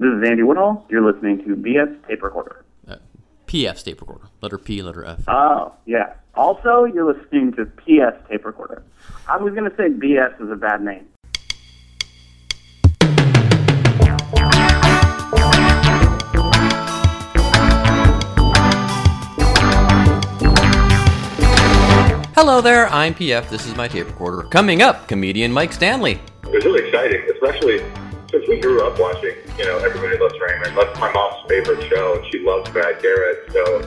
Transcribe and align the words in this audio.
This 0.00 0.14
is 0.14 0.26
Andy 0.26 0.42
Woodall. 0.42 0.86
You're 0.88 1.04
listening 1.04 1.44
to 1.44 1.54
BS 1.54 2.08
Tape 2.08 2.22
Recorder. 2.22 2.64
Uh, 2.88 2.96
PF 3.46 3.84
tape 3.84 4.00
recorder. 4.00 4.28
Letter 4.40 4.56
P, 4.56 4.80
letter 4.80 5.04
F. 5.04 5.28
Oh, 5.28 5.74
yeah. 5.84 6.14
Also, 6.34 6.86
you're 6.86 7.12
listening 7.12 7.52
to 7.52 7.66
PS 7.66 8.16
Tape 8.26 8.46
Recorder. 8.46 8.82
I 9.28 9.36
was 9.36 9.52
going 9.52 9.70
to 9.70 9.76
say 9.76 9.90
BS 9.90 10.42
is 10.42 10.50
a 10.50 10.56
bad 10.56 10.82
name. 10.82 11.06
Hello 22.34 22.62
there, 22.62 22.88
I'm 22.88 23.14
PF. 23.14 23.50
This 23.50 23.66
is 23.66 23.76
my 23.76 23.86
tape 23.86 24.06
recorder. 24.06 24.48
Coming 24.48 24.80
up, 24.80 25.08
comedian 25.08 25.52
Mike 25.52 25.74
Stanley. 25.74 26.18
It 26.44 26.50
was 26.50 26.64
really 26.64 26.88
exciting, 26.88 27.20
especially 27.34 27.82
since 28.30 28.46
we 28.48 28.60
grew 28.60 28.86
up 28.86 28.98
watching, 28.98 29.34
you 29.58 29.64
know, 29.64 29.78
Everybody 29.78 30.18
Loves 30.18 30.34
Raymond. 30.40 30.76
That's 30.76 30.98
my 31.00 31.12
mom's 31.12 31.48
favorite 31.48 31.82
show, 31.88 32.16
and 32.16 32.32
she 32.32 32.40
loves 32.40 32.70
Brad 32.70 33.02
Garrett. 33.02 33.50
So 33.52 33.82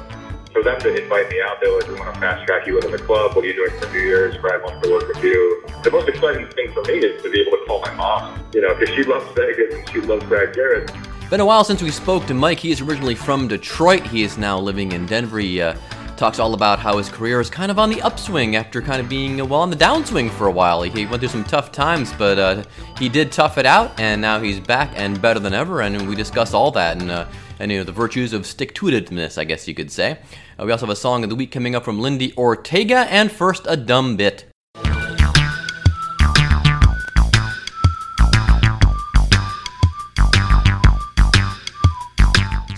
for 0.52 0.62
them 0.62 0.80
to 0.82 1.02
invite 1.02 1.30
me 1.30 1.42
out, 1.42 1.58
they 1.62 1.70
were 1.70 1.80
like, 1.80 1.88
we 1.88 1.96
want 1.96 2.14
to 2.14 2.20
fast 2.20 2.46
track 2.46 2.68
you 2.68 2.76
into 2.78 2.90
the 2.90 3.00
club. 3.00 3.36
What 3.36 3.46
are 3.46 3.48
you 3.48 3.56
doing 3.56 3.80
for 3.80 3.90
New 3.92 4.00
Year's? 4.00 4.38
Brad 4.38 4.62
wants 4.62 4.86
to 4.86 4.94
work 4.94 5.08
with 5.08 5.24
you. 5.24 5.66
The 5.84 5.92
most 5.92 6.08
exciting 6.08 6.48
thing 6.48 6.72
for 6.74 6.84
me 6.84 7.00
is 7.00 7.24
to 7.24 7.32
be 7.32 7.42
able 7.42 7.58
to 7.58 7.64
call 7.66 7.82
my 7.82 7.94
mom, 7.94 8.40
you 8.54 8.62
know, 8.62 8.76
because 8.76 8.94
she 8.94 9.04
loves 9.04 9.26
Vegas 9.34 9.74
and 9.76 9.90
she 9.90 10.02
loves 10.02 10.24
Brad 10.26 10.54
Garrett. 10.54 10.92
Been 11.30 11.40
a 11.40 11.46
while 11.46 11.64
since 11.64 11.82
we 11.82 11.90
spoke 11.90 12.26
to 12.28 12.34
Mike. 12.34 12.60
He 12.60 12.72
is 12.72 12.82
originally 12.82 13.16
from 13.16 13.48
Detroit. 13.48 14.06
He 14.06 14.24
is 14.24 14.38
now 14.38 14.60
living 14.60 14.92
in 14.92 15.06
Denver. 15.06 15.40
He 15.40 15.62
uh, 15.62 15.76
talks 16.16 16.40
all 16.40 16.54
about 16.54 16.80
how 16.80 16.98
his 16.98 17.10
career 17.10 17.40
is 17.40 17.50
kind 17.50 17.72
of 17.72 17.80
on 17.80 17.90
the 17.90 18.02
upswing 18.02 18.56
after 18.56 18.82
kind 18.82 19.02
of 19.02 19.10
being, 19.10 19.38
well, 19.50 19.62
on 19.62 19.70
the 19.70 19.76
downswing 19.76 20.30
for 20.32 20.48
a 20.48 20.52
while. 20.52 20.82
He 20.82 21.06
went 21.06 21.20
through 21.20 21.30
some 21.30 21.44
tough 21.44 21.72
times, 21.72 22.14
but 22.18 22.40
uh, 22.40 22.64
he 22.98 23.10
did 23.10 23.32
tough 23.32 23.58
it 23.58 23.66
out, 23.66 24.00
and 24.00 24.22
now 24.22 24.40
he's 24.40 24.60
back 24.60 24.92
and 24.96 25.22
better 25.22 25.40
than 25.40 25.54
ever. 25.54 25.82
And 25.82 26.08
we 26.08 26.16
discussed 26.16 26.54
all 26.54 26.72
that 26.72 27.02
and, 27.02 27.12
uh, 27.12 27.28
and 27.60 27.72
you 27.72 27.80
know, 27.80 27.84
the 27.84 27.92
virtues 27.92 28.34
of 28.34 28.46
stick 28.46 28.74
to 28.76 28.88
itiveness, 28.88 29.38
I 29.38 29.44
guess 29.44 29.68
you 29.68 29.74
could 29.74 29.92
say. 29.92 30.20
Uh, 30.60 30.66
we 30.66 30.72
also 30.72 30.86
have 30.86 30.94
a 30.94 30.96
song 30.96 31.24
of 31.24 31.30
the 31.30 31.36
week 31.36 31.52
coming 31.52 31.76
up 31.76 31.84
from 31.84 32.00
Lindi 32.00 32.34
Ortega, 32.38 33.08
and 33.10 33.32
first, 33.32 33.66
a 33.68 33.78
dumb 33.78 34.16
bit. 34.16 34.53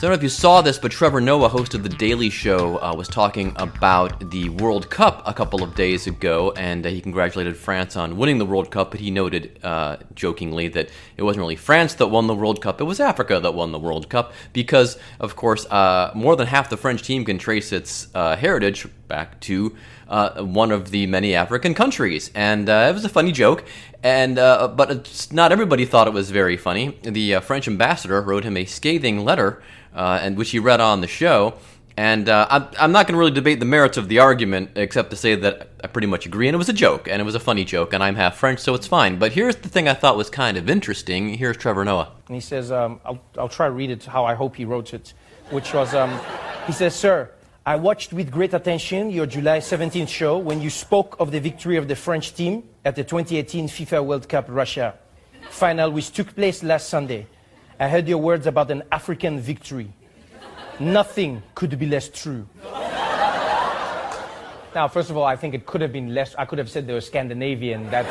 Don't 0.06 0.12
know 0.12 0.18
if 0.18 0.24
you 0.24 0.30
saw 0.30 0.62
this, 0.62 0.78
but 0.78 0.92
Trevor 0.92 1.20
Noah, 1.20 1.50
host 1.50 1.74
of 1.74 1.82
The 1.82 1.90
Daily 1.90 2.30
Show, 2.30 2.78
uh, 2.78 2.94
was 2.96 3.08
talking 3.08 3.54
about 3.56 4.30
the 4.30 4.50
World 4.50 4.88
Cup 4.92 5.24
a 5.26 5.34
couple 5.34 5.64
of 5.64 5.74
days 5.74 6.06
ago, 6.06 6.54
and 6.56 6.86
uh, 6.86 6.90
he 6.90 7.02
congratulated 7.02 7.58
France 7.58 7.96
on 7.96 8.16
winning 8.16 8.38
the 8.38 8.46
World 8.46 8.70
Cup. 8.70 8.92
But 8.92 9.00
he 9.00 9.10
noted 9.10 9.60
uh, 9.64 9.98
jokingly 10.14 10.68
that 10.68 10.92
it 11.18 11.24
wasn't 11.24 11.42
really 11.42 11.56
France 11.56 11.96
that 11.96 12.06
won 12.06 12.28
the 12.28 12.36
World 12.36 12.62
Cup; 12.62 12.80
it 12.80 12.84
was 12.84 13.00
Africa 13.00 13.40
that 13.40 13.56
won 13.56 13.72
the 13.72 13.80
World 13.80 14.08
Cup 14.08 14.32
because, 14.54 15.00
of 15.20 15.36
course, 15.36 15.66
uh, 15.72 16.12
more 16.14 16.36
than 16.36 16.46
half 16.46 16.70
the 16.70 16.78
French 16.78 17.02
team 17.02 17.26
can 17.26 17.40
trace 17.40 17.72
its 17.72 18.08
uh, 18.14 18.36
heritage 18.36 18.88
back 19.08 19.40
to 19.40 19.76
uh, 20.08 20.44
one 20.44 20.72
of 20.72 20.92
the 20.92 21.08
many 21.08 21.34
African 21.34 21.74
countries, 21.74 22.30
and 22.36 22.70
uh, 22.70 22.88
it 22.90 22.94
was 22.94 23.06
a 23.06 23.10
funny 23.10 23.32
joke. 23.32 23.66
And 24.04 24.38
uh, 24.38 24.68
but 24.68 25.32
not 25.32 25.52
everybody 25.52 25.84
thought 25.84 26.06
it 26.08 26.14
was 26.14 26.30
very 26.30 26.58
funny. 26.58 27.00
The 27.02 27.36
uh, 27.36 27.42
French 27.42 27.68
ambassador 27.68 28.22
wrote 28.22 28.44
him 28.44 28.56
a 28.56 28.66
scathing 28.66 29.26
letter, 29.26 29.64
uh, 29.96 30.20
and 30.22 30.38
which 30.38 30.52
he 30.52 30.60
read 30.60 30.82
on 30.82 31.02
the 31.02 31.08
show. 31.08 31.56
And 31.98 32.28
uh, 32.28 32.46
I'm, 32.50 32.68
I'm 32.78 32.92
not 32.92 33.08
going 33.08 33.14
to 33.14 33.20
really 33.20 33.32
debate 33.32 33.62
the 33.62 33.66
merits 33.66 33.96
of 33.96 34.10
the 34.10 34.20
argument, 34.20 34.72
except 34.76 35.12
to 35.12 35.16
say 35.16 35.36
that 35.36 35.70
I 35.82 35.88
pretty 35.88 36.08
much 36.08 36.26
agree. 36.26 36.48
And 36.48 36.54
it 36.54 36.58
was 36.58 36.68
a 36.68 36.74
joke, 36.74 37.08
and 37.08 37.22
it 37.22 37.26
was 37.26 37.36
a 37.36 37.40
funny 37.40 37.64
joke, 37.64 37.94
and 37.94 38.04
I'm 38.04 38.16
half 38.16 38.36
French, 38.36 38.60
so 38.60 38.74
it's 38.74 38.86
fine. 38.86 39.18
But 39.18 39.32
here's 39.32 39.56
the 39.56 39.70
thing 39.70 39.88
I 39.88 39.94
thought 39.94 40.18
was 40.18 40.30
kind 40.30 40.58
of 40.58 40.70
interesting. 40.70 41.36
Here's 41.36 41.56
Trevor 41.56 41.86
Noah. 41.86 42.12
And 42.28 42.36
he 42.36 42.42
says, 42.42 42.70
um, 42.70 43.00
I'll, 43.06 43.22
I'll 43.38 43.50
try 43.50 43.68
to 43.68 43.72
read 43.72 43.92
it 43.92 44.04
how 44.04 44.26
I 44.26 44.34
hope 44.34 44.58
he 44.58 44.66
wrote 44.66 44.94
it, 44.94 45.14
which 45.52 45.74
was, 45.74 45.94
um, 45.94 46.20
he 46.68 46.74
says, 46.74 46.94
Sir, 46.94 47.32
I 47.66 47.78
watched 47.78 48.12
with 48.12 48.30
great 48.30 48.54
attention 48.54 49.10
your 49.10 49.26
July 49.26 49.60
17th 49.60 50.10
show 50.10 50.38
when 50.38 50.60
you 50.60 50.70
spoke 50.70 51.16
of 51.20 51.32
the 51.32 51.40
victory 51.40 51.78
of 51.78 51.88
the 51.88 51.96
French 51.96 52.36
team 52.36 52.64
at 52.84 52.98
the 52.98 53.04
2018 53.06 53.70
FIFA 53.70 54.06
World 54.06 54.28
Cup 54.28 54.46
Russia 54.50 54.96
final, 55.50 55.90
which 55.92 56.12
took 56.12 56.36
place 56.36 56.62
last 56.64 56.90
Sunday. 56.90 57.28
I 57.78 57.90
heard 57.90 58.08
your 58.08 58.20
words 58.20 58.48
about 58.48 58.72
an 58.72 58.84
African 58.92 59.40
victory. 59.40 59.92
Nothing 60.80 61.44
could 61.56 61.78
be 61.78 61.86
less 61.86 62.08
true. 62.08 62.48
Now, 64.74 64.88
first 64.88 65.10
of 65.10 65.18
all, 65.18 65.26
I 65.26 65.36
think 65.36 65.54
it 65.54 65.66
could 65.66 65.82
have 65.82 65.92
been 65.92 66.14
less. 66.14 66.36
I 66.36 66.46
could 66.46 66.58
have 66.58 66.70
said 66.70 66.88
they 66.88 66.94
were 66.94 67.02
Scandinavian. 67.02 67.90
That's, 67.90 68.08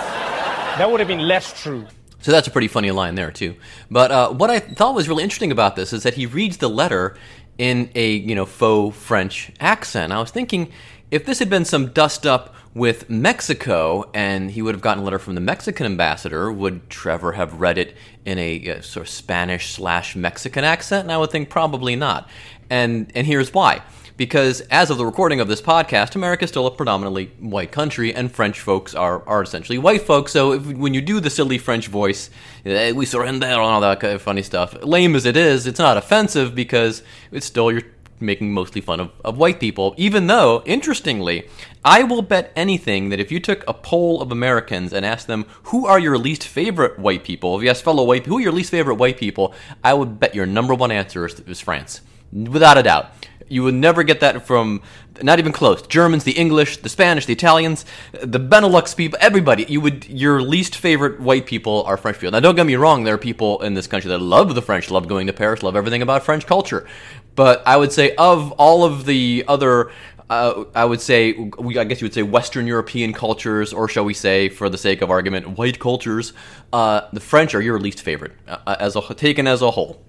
that 0.78 0.91
would 0.91 1.00
have 1.00 1.08
been 1.08 1.26
less 1.26 1.62
true. 1.62 1.86
So 2.20 2.30
that's 2.30 2.47
a 2.47 2.50
pretty 2.50 2.69
funny 2.69 2.91
line 2.91 3.14
there 3.14 3.30
too. 3.30 3.54
But 3.91 4.10
uh, 4.10 4.32
what 4.32 4.50
I 4.50 4.60
thought 4.60 4.94
was 4.94 5.08
really 5.08 5.22
interesting 5.22 5.52
about 5.52 5.76
this 5.76 5.92
is 5.92 6.02
that 6.04 6.14
he 6.14 6.25
reads 6.26 6.56
the 6.58 6.69
letter 6.69 7.16
in 7.58 7.91
a 7.94 8.12
you 8.12 8.34
know 8.34 8.46
faux 8.46 8.96
French 8.96 9.52
accent. 9.60 10.12
I 10.12 10.19
was 10.19 10.31
thinking 10.31 10.72
if 11.14 11.25
this 11.25 11.38
had 11.38 11.48
been 11.48 11.64
some 11.64 11.91
dust 11.91 12.26
up 12.26 12.52
with 12.75 13.08
Mexico 13.08 14.10
and 14.12 14.50
he 14.50 14.60
would 14.60 14.75
have 14.75 14.82
gotten 14.82 15.00
a 15.00 15.04
letter 15.04 15.20
from 15.20 15.36
the 15.36 15.41
Mexican 15.41 15.86
ambassador, 15.86 16.50
would 16.50 16.91
Trevor 16.91 17.32
have 17.32 17.60
read 17.60 17.78
it 17.78 17.97
in 18.25 18.36
a 18.41 18.69
uh, 18.69 18.80
sort 18.80 19.06
of 19.06 19.10
Spanish 19.10 19.70
slash 19.70 20.16
Mexican 20.16 20.64
accent? 20.64 21.04
And 21.04 21.12
I 21.12 21.19
would 21.19 21.30
think 21.30 21.50
probably 21.50 21.94
not. 21.94 22.28
And 22.69 23.12
and 23.14 23.28
here's 23.28 23.54
why. 23.54 23.82
Because 24.16 24.60
as 24.72 24.91
of 24.91 24.98
the 24.98 25.06
recording 25.06 25.38
of 25.38 25.47
this 25.47 25.62
podcast, 25.62 26.16
America 26.16 26.44
is 26.44 26.50
still 26.50 26.66
a 26.66 26.70
predominantly 26.72 27.26
white 27.38 27.70
country, 27.70 28.12
and 28.12 28.31
French 28.31 28.60
folks 28.60 28.94
are, 28.94 29.28
are 29.28 29.42
essentially 29.42 29.78
white 29.78 30.02
folks. 30.02 30.32
So 30.32 30.52
if, 30.52 30.66
when 30.66 30.94
you 30.94 31.00
do 31.00 31.19
the 31.19 31.31
silly 31.31 31.58
French 31.58 31.88
voice, 31.88 32.31
eh, 32.64 32.92
we 32.92 33.06
surrender 33.06 33.46
and 33.46 33.60
all 33.60 33.81
that 33.81 33.98
kind 33.98 34.14
of 34.14 34.22
funny 34.22 34.42
stuff, 34.42 34.84
lame 34.84 35.16
as 35.16 35.26
it 35.26 35.36
is, 35.36 35.66
it's 35.66 35.81
not 35.81 35.96
offensive 35.96 36.54
because 36.54 37.02
it's 37.32 37.46
still 37.46 37.72
you're 37.72 37.82
making 38.20 38.52
mostly 38.52 38.80
fun 38.80 39.00
of, 39.00 39.10
of 39.25 39.36
white 39.36 39.60
people. 39.60 39.94
Even 39.97 40.26
though, 40.26 40.62
interestingly, 40.64 41.48
I 41.84 42.02
will 42.02 42.22
bet 42.22 42.52
anything 42.56 43.08
that 43.10 43.20
if 43.20 43.30
you 43.30 43.41
took 43.41 43.64
a 43.69 43.75
poll 43.75 44.22
of 44.22 44.32
Americans 44.32 44.92
and 44.92 45.04
asked 45.04 45.26
them 45.26 45.47
who 45.64 45.86
are 45.86 45.98
your 45.98 46.19
least 46.19 46.44
favorite 46.47 46.98
white 46.98 47.25
people, 47.25 47.56
if 47.56 47.62
you 47.62 47.70
asked 47.70 47.84
fellow 47.84 48.04
white 48.04 48.26
who 48.26 48.38
are 48.38 48.42
your 48.42 48.52
least 48.52 48.70
favorite 48.70 48.97
white 48.97 49.19
people, 49.19 49.54
I 49.82 49.94
would 49.94 50.19
bet 50.19 50.34
your 50.34 50.47
number 50.47 50.75
one 50.75 50.91
answer 50.91 51.26
is, 51.26 51.41
is 51.41 51.60
France, 51.60 52.00
without 52.32 52.78
a 52.78 52.82
doubt. 52.82 53.12
You 53.48 53.62
would 53.64 53.75
never 53.75 54.02
get 54.02 54.20
that 54.20 54.46
from, 54.46 54.81
not 55.22 55.38
even 55.38 55.52
close. 55.52 55.82
Germans, 55.86 56.25
the 56.25 56.32
English, 56.32 56.78
the 56.78 56.88
Spanish, 56.88 57.26
the 57.26 57.34
Italians, 57.34 57.84
the 58.12 58.41
Benelux 58.41 58.96
people, 58.96 59.19
everybody. 59.20 59.64
You 59.69 59.82
would, 59.82 60.06
your 60.06 60.41
least 60.41 60.76
favorite 60.76 61.20
white 61.20 61.44
people 61.44 61.82
are 61.84 61.98
French 61.98 62.16
people. 62.16 62.32
Now, 62.32 62.41
don't 62.41 62.56
get 62.56 62.64
me 62.64 62.76
wrong. 62.76 63.04
There 63.04 63.14
are 63.14 63.19
people 63.19 63.60
in 63.60 63.75
this 63.75 63.86
country 63.86 64.08
that 64.08 64.20
love 64.20 64.54
the 64.54 64.62
French, 64.62 64.91
love 64.91 65.08
going 65.08 65.26
to 65.26 65.34
Paris, 65.34 65.62
love 65.62 65.76
everything 65.76 66.00
about 66.00 66.25
French 66.25 66.46
culture. 66.46 66.86
But 67.34 67.62
I 67.66 67.76
would 67.76 67.92
say 67.92 68.14
of 68.16 68.52
all 68.52 68.84
of 68.84 69.06
the 69.06 69.44
other 69.48 69.90
uh, 70.30 70.64
I 70.74 70.86
would 70.86 71.02
say, 71.02 71.34
I 71.76 71.84
guess 71.84 72.00
you 72.00 72.06
would 72.06 72.14
say 72.14 72.22
Western 72.22 72.66
European 72.66 73.12
cultures, 73.12 73.74
or 73.74 73.88
shall 73.88 74.06
we 74.06 74.14
say, 74.14 74.48
for 74.48 74.70
the 74.70 74.78
sake 74.78 75.02
of 75.02 75.10
argument, 75.10 75.58
white 75.58 75.78
cultures. 75.78 76.32
Uh, 76.72 77.02
the 77.12 77.20
French 77.20 77.54
are 77.54 77.60
your 77.60 77.78
least 77.78 78.00
favorite, 78.00 78.32
uh, 78.48 78.76
as 78.80 78.96
a, 78.96 79.14
taken 79.14 79.46
as 79.46 79.60
a 79.60 79.70
whole. 79.70 80.02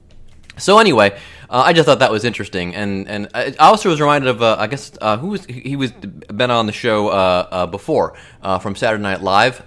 So 0.58 0.80
anyway, 0.80 1.20
uh, 1.50 1.64
I 1.66 1.74
just 1.74 1.86
thought 1.86 2.00
that 2.00 2.12
was 2.12 2.24
interesting, 2.24 2.74
and 2.76 3.10
and 3.10 3.28
I 3.34 3.54
also 3.60 3.90
was 3.90 4.00
reminded 4.00 4.30
of 4.30 4.42
uh, 4.42 4.56
I 4.58 4.68
guess 4.68 4.94
uh, 5.02 5.18
who 5.18 5.28
was 5.28 5.46
he 5.46 5.76
was 5.76 5.92
been 5.92 6.50
on 6.50 6.66
the 6.66 6.72
show 6.72 7.10
uh, 7.10 7.48
uh, 7.52 7.66
before 7.66 8.14
uh, 8.42 8.60
from 8.60 8.76
Saturday 8.76 9.04
Night 9.04 9.22
Live. 9.22 9.62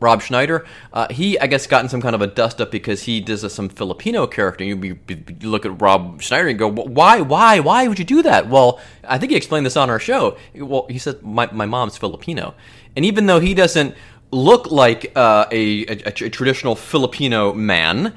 Rob 0.00 0.22
Schneider, 0.22 0.66
uh, 0.92 1.08
he 1.10 1.38
I 1.38 1.46
guess 1.46 1.66
got 1.66 1.82
in 1.82 1.88
some 1.88 2.00
kind 2.00 2.14
of 2.14 2.22
a 2.22 2.26
dust 2.26 2.60
up 2.60 2.70
because 2.70 3.02
he 3.02 3.20
does 3.20 3.44
a, 3.44 3.50
some 3.50 3.68
Filipino 3.68 4.26
character. 4.26 4.64
You, 4.64 4.76
you, 4.76 4.98
you 5.08 5.50
look 5.50 5.66
at 5.66 5.80
Rob 5.80 6.22
Schneider 6.22 6.48
and 6.48 6.58
go, 6.58 6.68
why, 6.68 7.20
why, 7.20 7.60
why 7.60 7.88
would 7.88 7.98
you 7.98 8.04
do 8.04 8.22
that? 8.22 8.48
Well, 8.48 8.80
I 9.04 9.18
think 9.18 9.30
he 9.30 9.36
explained 9.36 9.66
this 9.66 9.76
on 9.76 9.90
our 9.90 9.98
show. 9.98 10.36
Well, 10.54 10.86
he 10.88 10.98
said 10.98 11.22
my 11.22 11.50
my 11.52 11.66
mom's 11.66 11.96
Filipino, 11.96 12.54
and 12.94 13.04
even 13.04 13.26
though 13.26 13.40
he 13.40 13.54
doesn't 13.54 13.94
look 14.30 14.70
like 14.70 15.12
uh, 15.16 15.46
a, 15.50 15.86
a, 15.86 15.96
a 16.06 16.30
traditional 16.30 16.76
Filipino 16.76 17.52
man, 17.54 18.14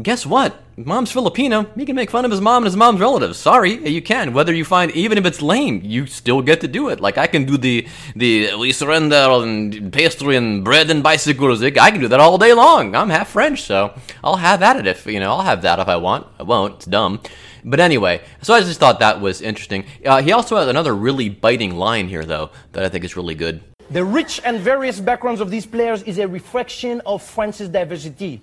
guess 0.00 0.24
what? 0.24 0.62
Mom's 0.84 1.10
Filipino. 1.10 1.66
You 1.74 1.84
can 1.84 1.96
make 1.96 2.08
fun 2.08 2.24
of 2.24 2.30
his 2.30 2.40
mom 2.40 2.62
and 2.62 2.66
his 2.66 2.76
mom's 2.76 3.00
relatives. 3.00 3.36
Sorry, 3.36 3.88
you 3.88 4.00
can. 4.00 4.32
Whether 4.32 4.54
you 4.54 4.64
find 4.64 4.92
even 4.92 5.18
if 5.18 5.26
it's 5.26 5.42
lame, 5.42 5.80
you 5.82 6.06
still 6.06 6.40
get 6.40 6.60
to 6.60 6.68
do 6.68 6.88
it. 6.88 7.00
Like 7.00 7.18
I 7.18 7.26
can 7.26 7.44
do 7.44 7.56
the 7.56 7.88
the 8.14 8.54
we 8.54 8.70
surrender 8.70 9.16
and 9.16 9.92
pastry 9.92 10.36
and 10.36 10.64
bread 10.64 10.88
and 10.88 11.02
bicycles. 11.02 11.62
I 11.62 11.70
can 11.70 12.00
do 12.00 12.06
that 12.08 12.20
all 12.20 12.38
day 12.38 12.52
long. 12.52 12.94
I'm 12.94 13.10
half 13.10 13.30
French, 13.30 13.62
so 13.62 13.92
I'll 14.22 14.36
have 14.36 14.62
at 14.62 14.76
it 14.76 14.86
if 14.86 15.04
you 15.06 15.18
know. 15.18 15.32
I'll 15.32 15.42
have 15.42 15.62
that 15.62 15.80
if 15.80 15.88
I 15.88 15.96
want. 15.96 16.28
I 16.38 16.44
won't. 16.44 16.76
It's 16.76 16.86
dumb. 16.86 17.22
But 17.64 17.80
anyway, 17.80 18.22
so 18.40 18.54
I 18.54 18.60
just 18.60 18.78
thought 18.78 19.00
that 19.00 19.20
was 19.20 19.42
interesting. 19.42 19.84
Uh, 20.06 20.22
he 20.22 20.30
also 20.30 20.56
has 20.56 20.68
another 20.68 20.94
really 20.94 21.28
biting 21.28 21.74
line 21.76 22.08
here, 22.08 22.24
though, 22.24 22.50
that 22.72 22.84
I 22.84 22.88
think 22.88 23.04
is 23.04 23.16
really 23.16 23.34
good. 23.34 23.60
The 23.90 24.04
rich 24.04 24.40
and 24.44 24.60
various 24.60 25.00
backgrounds 25.00 25.40
of 25.40 25.50
these 25.50 25.66
players 25.66 26.04
is 26.04 26.18
a 26.18 26.28
reflection 26.28 27.00
of 27.04 27.20
France's 27.20 27.68
diversity. 27.68 28.42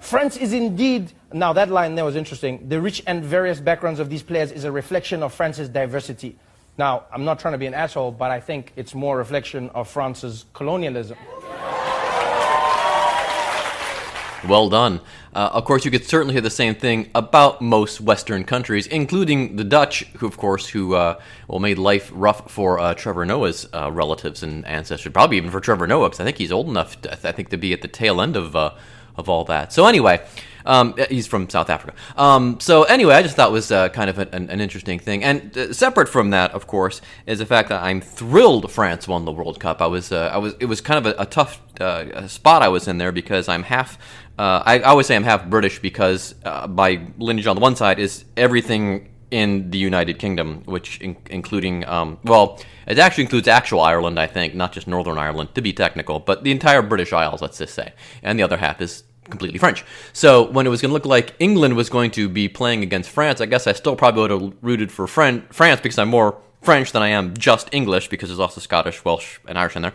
France 0.00 0.36
is 0.38 0.52
indeed, 0.52 1.12
now 1.32 1.52
that 1.52 1.68
line 1.68 1.94
there 1.94 2.04
was 2.04 2.16
interesting. 2.16 2.68
The 2.68 2.80
rich 2.80 3.02
and 3.06 3.22
various 3.22 3.60
backgrounds 3.60 4.00
of 4.00 4.08
these 4.08 4.22
players 4.22 4.50
is 4.50 4.64
a 4.64 4.72
reflection 4.72 5.22
of 5.22 5.32
France's 5.32 5.68
diversity. 5.68 6.36
Now, 6.78 7.04
I'm 7.12 7.24
not 7.24 7.38
trying 7.38 7.52
to 7.52 7.58
be 7.58 7.66
an 7.66 7.74
asshole, 7.74 8.12
but 8.12 8.30
I 8.30 8.40
think 8.40 8.72
it's 8.76 8.94
more 8.94 9.18
reflection 9.18 9.68
of 9.70 9.88
France's 9.88 10.46
colonialism. 10.54 11.18
Well 14.48 14.70
done. 14.70 15.02
Uh, 15.34 15.50
of 15.52 15.66
course, 15.66 15.84
you 15.84 15.90
could 15.90 16.06
certainly 16.06 16.32
hear 16.32 16.40
the 16.40 16.48
same 16.48 16.74
thing 16.74 17.10
about 17.14 17.60
most 17.60 18.00
Western 18.00 18.44
countries, 18.44 18.86
including 18.86 19.56
the 19.56 19.64
Dutch, 19.64 20.06
who, 20.16 20.26
of 20.26 20.38
course, 20.38 20.66
who 20.66 20.94
uh, 20.94 21.20
well 21.46 21.60
made 21.60 21.76
life 21.76 22.10
rough 22.14 22.50
for 22.50 22.78
uh, 22.78 22.94
Trevor 22.94 23.26
Noah's 23.26 23.68
uh, 23.74 23.92
relatives 23.92 24.42
and 24.42 24.66
ancestors. 24.66 25.12
Probably 25.12 25.36
even 25.36 25.50
for 25.50 25.60
Trevor 25.60 25.86
Noah, 25.86 26.08
because 26.08 26.20
I 26.20 26.24
think 26.24 26.38
he's 26.38 26.52
old 26.52 26.68
enough, 26.68 27.00
to, 27.02 27.12
I 27.12 27.32
think, 27.32 27.50
to 27.50 27.58
be 27.58 27.74
at 27.74 27.82
the 27.82 27.88
tail 27.88 28.22
end 28.22 28.34
of 28.34 28.56
uh, 28.56 28.70
of 29.20 29.28
all 29.28 29.44
that. 29.44 29.72
So 29.72 29.86
anyway, 29.86 30.20
um, 30.64 30.94
he's 31.08 31.26
from 31.26 31.48
South 31.48 31.70
Africa. 31.70 31.94
Um, 32.16 32.58
so 32.60 32.84
anyway, 32.84 33.14
I 33.14 33.22
just 33.22 33.36
thought 33.36 33.52
was 33.52 33.70
uh, 33.70 33.88
kind 33.90 34.10
of 34.10 34.18
an, 34.18 34.50
an, 34.50 34.60
interesting 34.60 34.98
thing. 34.98 35.24
And 35.24 35.56
uh, 35.56 35.72
separate 35.72 36.08
from 36.08 36.30
that, 36.30 36.52
of 36.52 36.66
course, 36.66 37.00
is 37.26 37.38
the 37.38 37.46
fact 37.46 37.68
that 37.70 37.82
I'm 37.82 38.00
thrilled 38.00 38.70
France 38.70 39.08
won 39.08 39.24
the 39.24 39.32
World 39.32 39.60
Cup. 39.60 39.80
I 39.80 39.86
was, 39.86 40.12
uh, 40.12 40.30
I 40.32 40.38
was, 40.38 40.54
it 40.60 40.66
was 40.66 40.80
kind 40.80 41.04
of 41.04 41.14
a, 41.14 41.22
a 41.22 41.26
tough 41.26 41.60
uh, 41.80 42.26
spot 42.26 42.62
I 42.62 42.68
was 42.68 42.88
in 42.88 42.98
there 42.98 43.12
because 43.12 43.48
I'm 43.48 43.62
half. 43.62 43.98
Uh, 44.38 44.62
I, 44.64 44.78
I, 44.80 44.82
always 44.82 45.06
say 45.06 45.16
I'm 45.16 45.24
half 45.24 45.46
British 45.46 45.80
because 45.80 46.34
uh, 46.44 46.66
my 46.68 47.06
lineage 47.18 47.46
on 47.46 47.56
the 47.56 47.60
one 47.60 47.76
side 47.76 47.98
is 47.98 48.24
everything 48.36 49.08
in 49.30 49.70
the 49.70 49.78
United 49.78 50.18
Kingdom, 50.18 50.62
which 50.64 51.00
in, 51.00 51.16
including 51.28 51.86
um, 51.86 52.18
well, 52.24 52.58
it 52.86 52.98
actually 52.98 53.24
includes 53.24 53.46
actual 53.48 53.80
Ireland, 53.80 54.18
I 54.18 54.26
think, 54.26 54.54
not 54.54 54.72
just 54.72 54.86
Northern 54.88 55.18
Ireland 55.18 55.54
to 55.54 55.62
be 55.62 55.72
technical, 55.72 56.18
but 56.18 56.42
the 56.42 56.50
entire 56.50 56.82
British 56.82 57.12
Isles, 57.12 57.40
let's 57.40 57.58
just 57.58 57.74
say, 57.74 57.92
and 58.22 58.38
the 58.38 58.42
other 58.42 58.56
half 58.56 58.80
is 58.80 59.04
completely 59.30 59.58
French. 59.58 59.84
So 60.12 60.50
when 60.50 60.66
it 60.66 60.70
was 60.70 60.82
going 60.82 60.90
to 60.90 60.94
look 60.94 61.06
like 61.06 61.34
England 61.38 61.76
was 61.76 61.88
going 61.88 62.10
to 62.12 62.28
be 62.28 62.48
playing 62.48 62.82
against 62.82 63.10
France, 63.10 63.40
I 63.40 63.46
guess 63.46 63.66
I 63.66 63.72
still 63.72 63.96
probably 63.96 64.22
would 64.22 64.30
have 64.30 64.52
rooted 64.62 64.92
for 64.92 65.06
Fran- 65.06 65.46
France 65.50 65.80
because 65.80 65.98
I'm 65.98 66.08
more 66.08 66.36
French 66.62 66.92
than 66.92 67.02
I 67.02 67.08
am 67.08 67.34
just 67.36 67.70
English 67.72 68.08
because 68.08 68.28
there's 68.28 68.40
also 68.40 68.60
Scottish, 68.60 69.02
Welsh, 69.02 69.38
and 69.48 69.58
Irish 69.58 69.76
in 69.76 69.82
there. 69.82 69.94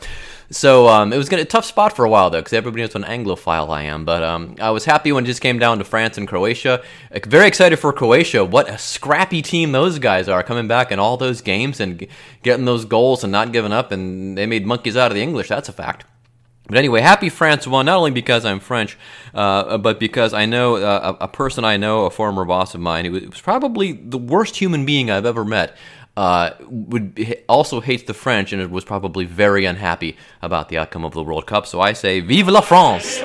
So 0.49 0.87
um, 0.87 1.13
it 1.13 1.17
was 1.17 1.29
gonna, 1.29 1.43
a 1.43 1.45
tough 1.45 1.65
spot 1.65 1.95
for 1.95 2.05
a 2.05 2.09
while 2.09 2.31
though 2.31 2.39
because 2.39 2.53
everybody 2.53 2.81
knows 2.81 2.95
what 2.95 3.07
an 3.07 3.23
Anglophile 3.23 3.69
I 3.69 3.83
am. 3.83 4.03
But 4.03 4.23
um, 4.23 4.55
I 4.59 4.71
was 4.71 4.85
happy 4.85 5.11
when 5.11 5.25
it 5.25 5.27
just 5.27 5.41
came 5.41 5.59
down 5.59 5.77
to 5.77 5.83
France 5.83 6.17
and 6.17 6.27
Croatia. 6.27 6.83
Very 7.25 7.47
excited 7.47 7.77
for 7.77 7.93
Croatia. 7.93 8.43
What 8.43 8.67
a 8.67 8.79
scrappy 8.79 9.43
team 9.43 9.73
those 9.73 9.99
guys 9.99 10.27
are 10.27 10.41
coming 10.41 10.67
back 10.67 10.91
in 10.91 10.97
all 10.97 11.17
those 11.17 11.41
games 11.41 11.79
and 11.79 12.07
getting 12.41 12.65
those 12.65 12.85
goals 12.85 13.23
and 13.23 13.31
not 13.31 13.51
giving 13.51 13.71
up. 13.71 13.91
And 13.91 14.35
they 14.35 14.47
made 14.47 14.65
monkeys 14.65 14.97
out 14.97 15.11
of 15.11 15.15
the 15.15 15.21
English. 15.21 15.49
That's 15.49 15.69
a 15.69 15.73
fact. 15.73 16.05
But 16.67 16.77
anyway, 16.77 17.01
happy 17.01 17.29
France 17.29 17.67
won, 17.67 17.85
not 17.85 17.97
only 17.97 18.12
because 18.12 18.44
I'm 18.44 18.59
French, 18.59 18.97
uh, 19.33 19.77
but 19.77 20.00
because 20.00 20.33
I 20.33 20.45
know 20.45 20.77
uh, 20.77 21.15
a, 21.19 21.27
person 21.27 21.63
I 21.63 21.77
know, 21.77 22.06
a 22.06 22.09
former 22.09 22.44
boss 22.44 22.73
of 22.73 22.81
mine, 22.81 23.06
who 23.06 23.12
was 23.12 23.41
probably 23.41 23.91
the 23.94 24.17
worst 24.17 24.57
human 24.57 24.85
being 24.85 25.12
I've 25.12 25.25
ever 25.27 25.45
met, 25.45 25.77
uh, 26.17 26.51
would 26.62 27.44
also 27.47 27.81
hates 27.81 28.03
the 28.03 28.13
French 28.13 28.51
and 28.53 28.71
was 28.71 28.85
probably 28.85 29.25
very 29.25 29.65
unhappy 29.65 30.17
about 30.41 30.69
the 30.69 30.77
outcome 30.77 31.06
of 31.06 31.13
the 31.13 31.23
World 31.23 31.45
Cup. 31.45 31.67
So 31.67 31.81
I 31.81 31.94
say, 31.94 32.19
Vive 32.21 32.47
la 32.47 32.62
France! 32.62 33.19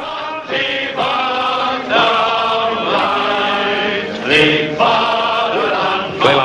Play 6.20 6.34
la 6.34 6.44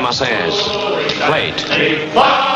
it. 1.72 2.55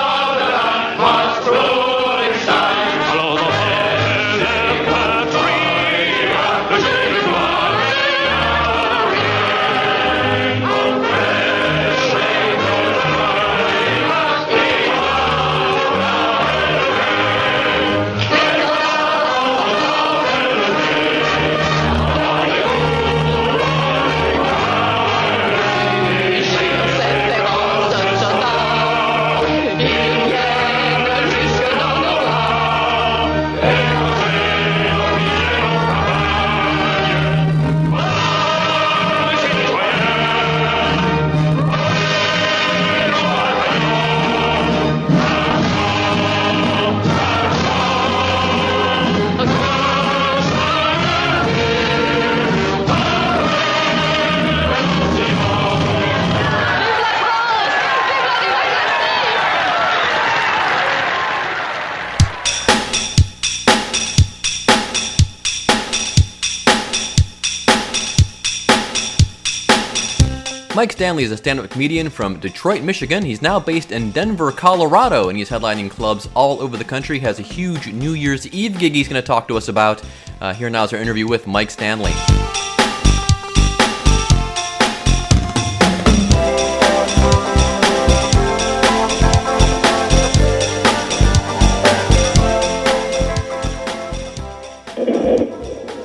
Mike 70.80 70.94
Stanley 70.94 71.26
is 71.26 71.32
a 71.34 71.36
stand 71.36 71.60
up 71.60 71.70
comedian 71.70 72.10
from 72.10 72.40
Detroit, 72.40 72.84
Michigan. 72.84 73.22
He's 73.26 73.42
now 73.42 73.60
based 73.60 73.92
in 73.92 74.12
Denver, 74.12 74.50
Colorado, 74.54 75.28
and 75.28 75.38
he's 75.38 75.50
headlining 75.50 75.90
clubs 75.92 76.30
all 76.36 76.62
over 76.62 76.78
the 76.78 76.86
country. 76.86 77.20
He 77.20 77.26
has 77.26 77.38
a 77.38 77.42
huge 77.42 77.92
New 77.92 78.14
Year's 78.14 78.48
Eve 78.48 78.80
gig 78.80 78.94
he's 78.94 79.10
going 79.10 79.22
to 79.22 79.28
talk 79.28 79.50
to 79.50 79.58
us 79.58 79.68
about. 79.68 80.02
Uh, 80.40 80.54
here 80.54 80.70
now 80.70 80.86
is 80.86 80.94
our 80.94 81.00
interview 81.00 81.28
with 81.28 81.48
Mike 81.48 81.70
Stanley. 81.70 82.14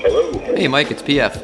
Hello. 0.00 0.32
Hey, 0.56 0.66
Mike, 0.66 0.90
it's 0.90 1.00
PF. 1.00 1.34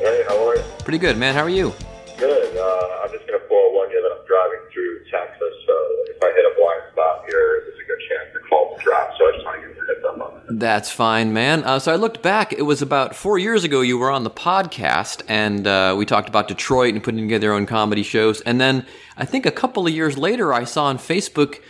Hey, 0.00 0.24
how 0.26 0.48
are 0.48 0.56
you? 0.56 0.64
Pretty 0.80 0.98
good, 0.98 1.16
man. 1.16 1.36
How 1.36 1.42
are 1.42 1.48
you? 1.48 1.72
Good. 2.18 2.56
Uh, 2.56 3.04
I'm 3.06 3.12
just 3.14 3.24
going 3.28 3.38
to 3.38 3.46
forewarn 3.46 3.90
you 3.94 4.02
that 4.02 4.10
I'm 4.10 4.26
driving 4.26 4.66
through 4.74 5.06
Texas, 5.06 5.54
so 5.62 5.74
if 6.10 6.18
I 6.18 6.26
hit 6.34 6.42
a 6.50 6.54
blind 6.58 6.82
spot 6.90 7.22
here, 7.30 7.62
there's 7.62 7.78
a 7.78 7.86
good 7.86 8.02
chance 8.10 8.34
the 8.34 8.42
call 8.50 8.70
will 8.70 8.82
drop. 8.82 9.14
So 9.16 9.22
I 9.22 9.30
just 9.38 9.46
want 9.46 9.62
to 9.62 9.68
give 9.68 9.76
you 9.76 9.82
a 9.82 9.86
heads 9.86 10.04
up 10.04 10.18
on 10.18 10.34
that. 10.34 10.57
That's 10.68 10.90
fine, 10.90 11.32
man. 11.32 11.64
Uh, 11.64 11.78
so 11.78 11.90
I 11.90 11.96
looked 11.96 12.20
back. 12.20 12.52
It 12.52 12.60
was 12.60 12.82
about 12.82 13.16
four 13.16 13.38
years 13.38 13.64
ago 13.64 13.80
you 13.80 13.96
were 13.96 14.10
on 14.10 14.24
the 14.24 14.30
podcast, 14.30 15.22
and 15.26 15.66
uh, 15.66 15.94
we 15.96 16.04
talked 16.04 16.28
about 16.28 16.46
Detroit 16.46 16.92
and 16.92 17.02
putting 17.02 17.20
together 17.20 17.40
their 17.40 17.54
own 17.54 17.64
comedy 17.64 18.02
shows. 18.02 18.42
And 18.42 18.60
then 18.60 18.84
I 19.16 19.24
think 19.24 19.46
a 19.46 19.50
couple 19.50 19.86
of 19.86 19.94
years 19.94 20.18
later, 20.18 20.52
I 20.52 20.64
saw 20.64 20.84
on 20.84 20.98
Facebook 20.98 21.60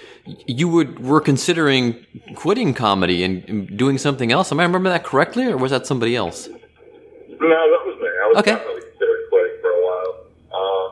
you 0.49 0.69
would 0.69 0.99
were 0.99 1.21
considering 1.21 2.05
quitting 2.35 2.75
comedy 2.75 3.23
and, 3.23 3.78
doing 3.78 3.99
something 3.99 4.33
else. 4.33 4.50
Am 4.50 4.59
I 4.59 4.64
remember 4.64 4.88
that 4.90 5.05
correctly, 5.05 5.45
or 5.47 5.57
was 5.57 5.71
that 5.71 5.87
somebody 5.87 6.17
else? 6.17 6.49
No, 6.49 6.57
that 6.59 7.83
was 7.87 7.97
me. 8.02 8.09
I 8.09 8.26
was 8.26 8.38
Okay. 8.38 8.50
definitely 8.50 8.83
considering 8.83 9.23
quitting 9.31 9.57
for 9.62 9.71
a 9.71 9.81
while. 9.87 10.12
Um, 10.59 10.88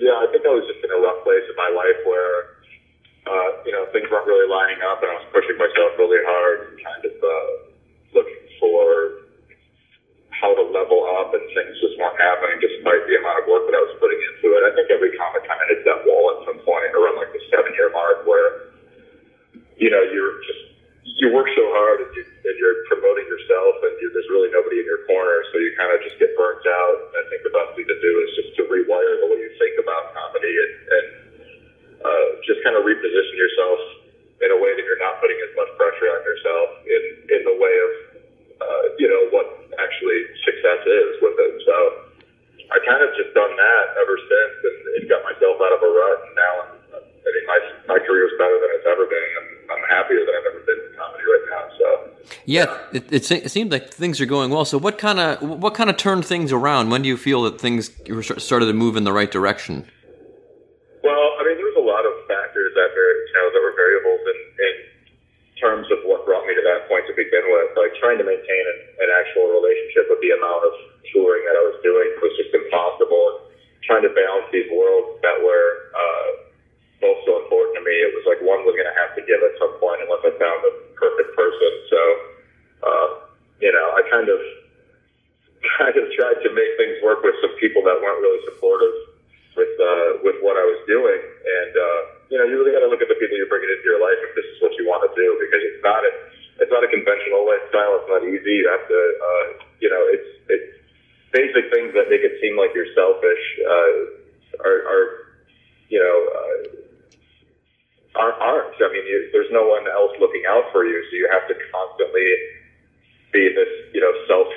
yeah, 0.00 0.18
I 0.18 0.26
think 0.32 0.44
I 0.44 0.48
was 0.50 0.64
just 0.66 0.82
in 0.84 0.90
a 0.90 0.98
rough 1.00 1.22
place 1.22 1.44
in 1.48 1.54
my 1.54 1.70
life 1.78 2.00
where, 2.04 2.49
uh, 3.30 3.50
you 3.62 3.70
know, 3.70 3.86
things 3.94 4.10
weren't 4.10 4.26
really 4.26 4.50
lining 4.50 4.82
up, 4.82 4.98
and 5.02 5.08
I 5.10 5.14
was 5.14 5.28
pushing 5.30 5.54
myself 5.54 5.94
really 5.94 6.18
hard, 6.26 6.66
and 6.66 6.74
kind 6.82 7.02
of 7.06 7.14
uh, 7.22 7.50
looking 8.10 8.42
for 8.58 9.14
how 10.34 10.50
to 10.56 10.64
level 10.66 11.04
up, 11.20 11.30
and 11.36 11.44
things 11.54 11.78
just 11.78 11.94
weren't 12.00 12.18
happening 12.18 12.58
despite 12.58 13.06
the 13.06 13.14
amount 13.20 13.38
of 13.38 13.46
work 13.46 13.62
that 13.68 13.76
I 13.76 13.82
was 13.84 13.92
putting 14.00 14.18
into 14.18 14.56
it. 14.56 14.64
I 14.66 14.72
think 14.74 14.90
every 14.90 15.12
comic 15.14 15.44
kind 15.46 15.60
of 15.62 15.68
hits 15.68 15.84
that 15.84 16.02
wall 16.02 16.32
at 16.34 16.40
some 16.42 16.58
point 16.64 16.90
around 16.96 17.14
like 17.20 17.30
the 17.30 17.42
seven-year 17.52 17.92
mark 17.92 18.24
where, 18.24 18.56
you 19.76 19.92
know, 19.92 20.00
you're 20.00 20.34
just 20.40 20.64
you 21.04 21.28
work 21.28 21.48
so 21.52 21.64
hard 21.72 22.00
and, 22.00 22.08
you, 22.16 22.24
and 22.24 22.56
you're 22.56 22.80
promoting 22.88 23.28
yourself 23.28 23.76
and 23.84 23.92
you, 24.00 24.08
there's 24.12 24.28
really 24.32 24.48
nobody 24.52 24.80
in 24.80 24.86
your 24.88 25.00
corner, 25.04 25.44
so 25.52 25.60
you 25.60 25.72
kind 25.76 25.92
of 25.92 26.00
just 26.00 26.16
get 26.16 26.32
burnt 26.36 26.64
out. 26.64 27.04
I 27.12 27.22
think 27.28 27.44
the 27.44 27.52
best 27.52 27.76
thing 27.76 27.84
to 27.84 27.98
do 28.00 28.12
is 28.24 28.30
just 28.36 28.56
to 28.56 28.62
rewire 28.68 29.20
the 29.20 29.28
way 29.28 29.36
you 29.44 29.52
think 29.60 29.76
about 29.76 30.08
comedy 30.16 30.48
and, 30.48 30.72
and 30.88 31.06
uh, 32.04 32.26
just 32.46 32.64
kind 32.64 32.76
of 32.76 32.84
reposition 32.84 33.34
yourself 33.36 33.78
in 34.40 34.48
a 34.50 34.58
way 34.58 34.72
that 34.72 34.84
you're 34.84 35.00
not 35.00 35.20
putting 35.20 35.36
as 35.44 35.52
much 35.52 35.70
pressure 35.76 36.08
on 36.08 36.20
yourself 36.24 36.68
in, 36.88 37.02
in 37.28 37.40
the 37.44 37.56
way 37.60 37.74
of, 37.76 37.92
uh, 38.60 38.84
you 38.96 39.08
know, 39.08 39.28
what 39.36 39.46
actually 39.76 40.20
success 40.44 40.80
is 40.84 41.20
with 41.20 41.36
it. 41.36 41.54
So 41.68 41.76
I 42.72 42.78
kind 42.86 43.02
of 43.04 43.12
just 43.18 43.34
done 43.36 43.52
that 43.52 43.84
ever 44.00 44.16
since 44.16 44.54
and, 44.64 44.78
and 44.96 45.02
got 45.12 45.20
myself 45.28 45.60
out 45.60 45.72
of 45.76 45.80
a 45.84 45.90
rut. 45.90 46.18
And 46.24 46.34
now 46.38 46.52
I'm, 46.64 46.70
I 46.96 47.28
mean, 47.36 47.46
my, 47.46 47.58
my 47.96 47.98
career 48.00 48.24
is 48.30 48.34
better 48.40 48.56
than 48.56 48.70
it's 48.80 48.88
ever 48.88 49.04
been. 49.04 49.30
I'm, 49.36 49.48
I'm 49.76 49.84
happier 49.92 50.24
than 50.24 50.32
I've 50.32 50.48
ever 50.56 50.62
been 50.64 50.80
in 50.88 50.92
comedy 50.96 51.24
right 51.28 51.46
now. 51.52 51.64
So. 51.76 51.86
Yeah, 52.46 52.78
it, 52.92 53.12
it, 53.12 53.24
se- 53.24 53.42
it 53.44 53.50
seems 53.50 53.70
like 53.70 53.92
things 53.92 54.20
are 54.20 54.26
going 54.26 54.50
well. 54.50 54.64
So, 54.64 54.78
what 54.78 54.98
kind 54.98 55.18
of 55.18 55.42
what 55.42 55.74
kind 55.74 55.90
of 55.90 55.96
turned 55.96 56.24
things 56.24 56.52
around? 56.52 56.90
When 56.90 57.02
do 57.02 57.08
you 57.08 57.16
feel 57.16 57.42
that 57.42 57.60
things 57.60 57.90
started 58.38 58.66
to 58.66 58.72
move 58.72 58.96
in 58.96 59.04
the 59.04 59.12
right 59.12 59.30
direction? 59.30 59.86
Well, 61.02 61.26
I 61.38 61.44
mean, 61.44 61.56
there 61.56 61.66
was 61.66 61.78
a 61.78 61.86
lot 61.86 62.04
of 62.06 62.12
factors 62.28 62.72
that 62.74 62.90
were, 62.92 63.12
you 63.26 63.34
know, 63.34 63.46
that 63.50 63.62
were 63.62 63.74
variables 63.74 64.20
in, 64.20 64.38
in 64.62 64.74
terms 65.60 65.86
of 65.92 66.00
what 66.08 66.24
brought 66.24 66.48
me 66.48 66.56
to 66.56 66.64
that 66.64 66.88
point 66.88 67.04
to 67.06 67.14
begin 67.14 67.44
with. 67.52 67.76
Like 67.76 67.92
trying 68.00 68.16
to 68.18 68.26
maintain 68.26 68.64
an, 68.66 68.78
an 69.06 69.10
actual 69.12 69.52
relationship 69.52 70.08
with 70.08 70.18
the 70.24 70.32
amount 70.34 70.64
of 70.64 70.72
touring 71.12 71.44
that 71.44 71.54
I 71.54 71.64
was 71.68 71.78
doing 71.84 72.08
was 72.24 72.32
just 72.40 72.50
impossible. 72.56 73.22
And 73.36 73.38
trying 73.84 74.04
to 74.08 74.12
balance 74.16 74.48
these 74.50 74.66
worlds 74.72 75.20
that 75.20 75.36
were 75.38 75.92
uh, 75.92 76.28
both 77.04 77.20
so 77.28 77.40
important 77.44 77.76
to 77.80 77.82
me, 77.84 77.94
it 78.00 78.12
was 78.16 78.24
like 78.24 78.40
one 78.40 78.64
was 78.64 78.72
going 78.76 78.88
to 78.88 78.98
have 78.98 79.12
to 79.16 79.22
give 79.24 79.40
at 79.44 79.54
some 79.60 79.76
point 79.76 80.00
unless 80.04 80.24
I 80.24 80.32
found 80.40 80.58
the 80.64 80.72
perfect 80.96 81.36
person. 81.36 81.70
So, 81.92 82.00
uh, 82.84 83.08
you 83.60 83.72
know, 83.72 83.86
I 83.96 84.00
kind 84.08 84.28
of 84.28 84.40
kind 85.80 85.96
of 85.96 86.08
tried 86.16 86.40
to 86.40 86.48
make 86.56 86.72
things 86.80 86.96
work 87.04 87.20
with 87.20 87.36
some 87.44 87.52
people 87.60 87.84
that 87.84 88.00
weren't 88.00 88.20
really 88.24 88.40
supportive 88.48 88.96
with 89.56 89.72
uh, 89.76 90.20
with 90.24 90.36
what 90.40 90.56
I 90.56 90.64
was 90.64 90.80
doing, 90.86 91.20
and 91.20 91.72
uh, 91.76 92.00
you 92.30 92.38
know, 92.38 92.46
you 92.46 92.54
really 92.56 92.70
got 92.70 92.86
to 92.86 92.90
look 92.90 93.02
at 93.02 93.10
the 93.10 93.18
people 93.18 93.34
you're 93.34 93.50
bringing 93.50 93.68
into 93.68 93.84
your 93.84 93.98
life 93.98 94.18
if 94.22 94.32
this 94.38 94.46
is 94.54 94.58
what 94.62 94.72
you 94.78 94.86
want 94.86 95.02
to 95.02 95.10
do, 95.18 95.26
because 95.42 95.62
it's 95.66 95.82
not 95.82 96.00
a 96.00 96.12
it's 96.62 96.72
not 96.72 96.86
a 96.86 96.90
conventional 96.92 97.42
lifestyle. 97.42 97.98
It's 97.98 98.10
not 98.10 98.22
easy. 98.22 98.54
You 98.62 98.68
have 98.70 98.84
to, 98.86 99.00
uh, 99.00 99.46
you 99.82 99.90
know, 99.90 100.02
it's 100.14 100.30
it's 100.46 100.70
basic 101.34 101.68
things 101.74 101.90
that 101.98 102.06
make 102.06 102.22
it 102.22 102.38
seem 102.38 102.54
like 102.54 102.70
you're 102.72 102.90
selfish 102.94 103.42
uh, 103.66 104.62
are, 104.62 104.78
are 104.86 105.04
you 105.90 105.98
know. 105.98 106.16
Uh, 106.30 106.80
aren't, 108.18 108.38
aren't. 108.42 108.74
I 108.74 108.88
mean, 108.90 109.06
you, 109.06 109.30
there's 109.30 109.50
no 109.54 109.66
one 109.70 109.86
else 109.86 110.10
looking 110.18 110.42
out 110.48 110.66
for 110.74 110.82
you, 110.82 110.98
so 110.98 111.12
you 111.14 111.30
have 111.30 111.46
to 111.46 111.54
constantly 111.70 112.26
be 113.30 113.46
this, 113.54 113.70
you 113.94 114.02
know, 114.02 114.10
self 114.26 114.48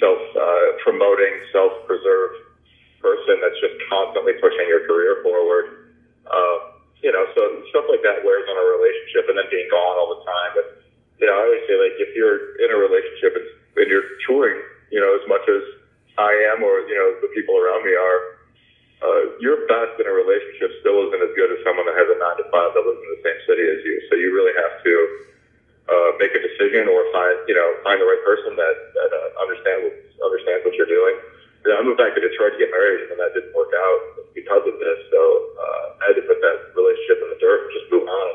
self 0.00 0.20
uh, 0.36 0.68
promoting, 0.84 1.32
self 1.52 1.72
preserve 1.86 2.52
person 3.00 3.40
that's 3.42 3.58
just 3.58 3.76
constantly 3.88 4.34
pushing 4.38 4.66
your 4.68 4.86
career 4.86 5.22
forward. 5.22 5.94
Uh, 6.26 6.71
you 7.02 7.10
know, 7.10 7.26
so 7.34 7.42
stuff 7.74 7.86
like 7.90 8.02
that 8.06 8.22
wears 8.22 8.46
on 8.46 8.56
a 8.56 8.66
relationship, 8.78 9.26
and 9.28 9.36
then 9.36 9.46
being 9.50 9.66
gone 9.68 9.98
all 9.98 10.14
the 10.16 10.22
time. 10.22 10.50
But 10.54 10.66
you 11.18 11.26
know, 11.26 11.34
I 11.34 11.42
always 11.42 11.62
say 11.66 11.76
like 11.78 11.98
if 11.98 12.14
you're 12.14 12.58
in 12.62 12.70
a 12.70 12.78
relationship 12.78 13.38
and, 13.38 13.46
you're 13.82 14.14
touring, 14.24 14.62
you 14.94 15.02
know, 15.02 15.10
as 15.18 15.26
much 15.26 15.42
as 15.50 15.62
I 16.16 16.30
am, 16.54 16.62
or 16.62 16.86
you 16.86 16.94
know, 16.94 17.18
the 17.18 17.28
people 17.34 17.58
around 17.58 17.82
me 17.82 17.92
are, 17.92 18.20
uh, 19.02 19.22
your 19.42 19.66
best 19.66 19.98
in 19.98 20.06
a 20.06 20.14
relationship 20.14 20.70
still 20.80 21.02
isn't 21.10 21.18
as 21.18 21.34
good 21.34 21.50
as 21.50 21.58
someone 21.66 21.84
that 21.90 21.98
has 21.98 22.06
a 22.06 22.16
nine 22.16 22.38
to 22.38 22.46
five 22.54 22.70
that 22.72 22.82
lives 22.86 23.02
in 23.02 23.10
the 23.18 23.22
same 23.26 23.40
city 23.50 23.64
as 23.66 23.82
you. 23.82 23.94
So 24.06 24.14
you 24.14 24.30
really 24.30 24.54
have 24.54 24.80
to 24.86 24.94
uh, 25.90 26.10
make 26.22 26.30
a 26.30 26.38
decision 26.38 26.86
or 26.86 27.02
find, 27.10 27.36
you 27.50 27.58
know, 27.58 27.68
find 27.82 27.98
the 27.98 28.06
right 28.06 28.22
person 28.22 28.54
that 28.54 28.76
that 28.94 29.10
uh, 29.10 29.42
understand 29.42 29.90
understands 30.22 30.62
what 30.62 30.74
you're 30.78 30.90
doing. 30.90 31.18
You 31.66 31.70
know, 31.70 31.76
I 31.78 31.82
moved 31.82 31.98
back 31.98 32.14
to 32.14 32.22
Detroit 32.22 32.54
to 32.54 32.58
get 32.58 32.70
married, 32.74 33.10
and 33.10 33.18
that 33.18 33.34
didn't 33.34 33.54
work 33.54 33.70
out 33.74 34.26
because 34.34 34.66
of 34.66 34.78
this. 34.78 34.98
So 35.10 35.20
uh, 35.58 35.84
I 36.02 36.02
had 36.10 36.16
to 36.18 36.24
put 36.26 36.38
that 36.42 36.74
relationship 36.74 37.22
in 37.22 37.28
the 37.34 37.38
dirt 37.38 37.66
and 37.66 37.70
just 37.74 37.88
move 37.90 38.06
on. 38.06 38.30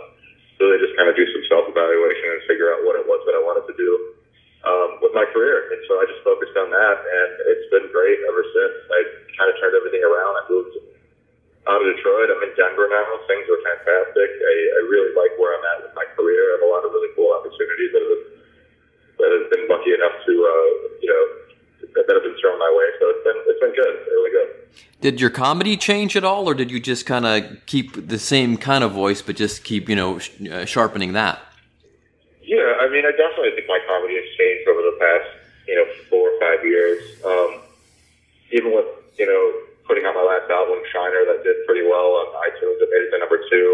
Really, 0.59 0.81
just 0.81 0.97
kind 0.97 1.05
of 1.05 1.15
do 1.15 1.27
some 1.31 1.43
self 1.47 1.66
evaluation 1.77 2.25
and 2.33 2.41
figure 2.49 2.73
out 2.73 2.81
what 2.81 2.97
it 2.97 3.05
was 3.05 3.21
that 3.29 3.37
I 3.37 3.41
wanted 3.45 3.69
to 3.69 3.75
do 3.77 4.17
um, 4.65 4.97
with 5.05 5.13
my 5.13 5.29
career. 5.29 5.69
And 5.69 5.79
so 5.85 6.01
I 6.01 6.09
just 6.09 6.25
focused 6.25 6.57
on 6.57 6.73
that, 6.73 6.97
and 6.97 7.31
it's 7.53 7.69
been 7.69 7.85
great 7.93 8.17
ever 8.25 8.41
since. 8.41 8.75
I 8.89 8.99
kind 9.37 9.49
of 9.53 9.55
turned 9.61 9.77
everything 9.77 10.01
around. 10.01 10.33
I 10.41 10.43
moved 10.49 10.73
out 11.69 11.79
of 11.83 11.87
Detroit. 11.93 12.33
I'm 12.33 12.41
in 12.41 12.53
Denver 12.57 12.89
now. 12.89 13.05
Things 13.29 13.45
are 13.45 13.61
fantastic. 13.61 14.29
I, 14.33 14.55
I 14.57 14.81
really 14.89 15.13
like 15.13 15.37
where 15.37 15.53
I'm 15.53 15.65
at 15.77 15.77
with 15.85 15.93
my 15.93 16.07
career. 16.17 16.41
I 16.41 16.51
have 16.57 16.65
a 16.65 16.71
lot 16.71 16.81
of 16.81 16.89
really 16.89 17.13
cool 17.13 17.29
opportunities 17.37 17.91
that 17.93 18.01
have, 18.01 18.23
that 19.21 19.29
have 19.29 19.47
been 19.53 19.65
lucky 19.69 19.93
enough 19.93 20.17
to, 20.25 20.33
uh, 20.33 20.67
you 21.05 21.09
know, 21.13 21.23
that 21.93 22.09
have 22.09 22.25
been 22.25 22.37
thrown 22.41 22.57
my 22.57 22.71
way. 22.73 22.87
So 22.97 23.03
it's 23.13 23.23
been 23.23 23.39
it's 23.45 23.61
been 23.61 23.75
good, 23.75 23.95
really 24.09 24.31
good. 24.31 24.49
Did 25.01 25.21
your 25.21 25.29
comedy 25.29 25.77
change 25.77 26.15
at 26.15 26.23
all, 26.23 26.49
or 26.49 26.53
did 26.53 26.71
you 26.71 26.79
just 26.79 27.05
kind 27.05 27.25
of 27.25 27.65
keep 27.65 28.07
the 28.07 28.17
same 28.17 28.57
kind 28.57 28.83
of 28.83 28.91
voice, 28.91 29.21
but 29.21 29.35
just 29.35 29.63
keep 29.63 29.89
you 29.89 29.95
know 29.95 30.19
sh- 30.19 30.31
uh, 30.49 30.65
sharpening 30.65 31.13
that? 31.13 31.39
Yeah, 32.47 32.79
I 32.79 32.87
mean, 32.87 33.03
I 33.03 33.11
definitely 33.11 33.59
think 33.59 33.67
my 33.67 33.83
comedy 33.83 34.15
has 34.15 34.27
changed 34.39 34.71
over 34.71 34.79
the 34.79 34.95
past, 35.03 35.29
you 35.67 35.75
know, 35.75 35.83
four 36.07 36.31
or 36.31 36.35
five 36.39 36.63
years. 36.63 37.03
Um, 37.27 37.59
even 38.55 38.71
with, 38.71 38.87
you 39.19 39.27
know, 39.27 39.43
putting 39.83 40.07
out 40.07 40.15
my 40.15 40.23
last 40.23 40.47
album, 40.47 40.79
Shiner, 40.95 41.27
that 41.27 41.43
did 41.43 41.59
pretty 41.67 41.83
well 41.83 42.15
on 42.23 42.31
iTunes. 42.47 42.79
It 42.79 42.87
made 42.87 43.03
it 43.03 43.11
to 43.11 43.19
number 43.19 43.43
two. 43.51 43.67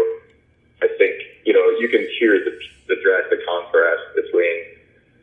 I 0.82 0.90
think, 0.98 1.22
you 1.46 1.54
know, 1.54 1.62
you 1.78 1.86
can 1.86 2.02
hear 2.18 2.34
the, 2.42 2.50
the 2.90 2.98
drastic 2.98 3.46
contrast 3.46 4.10
between 4.18 4.74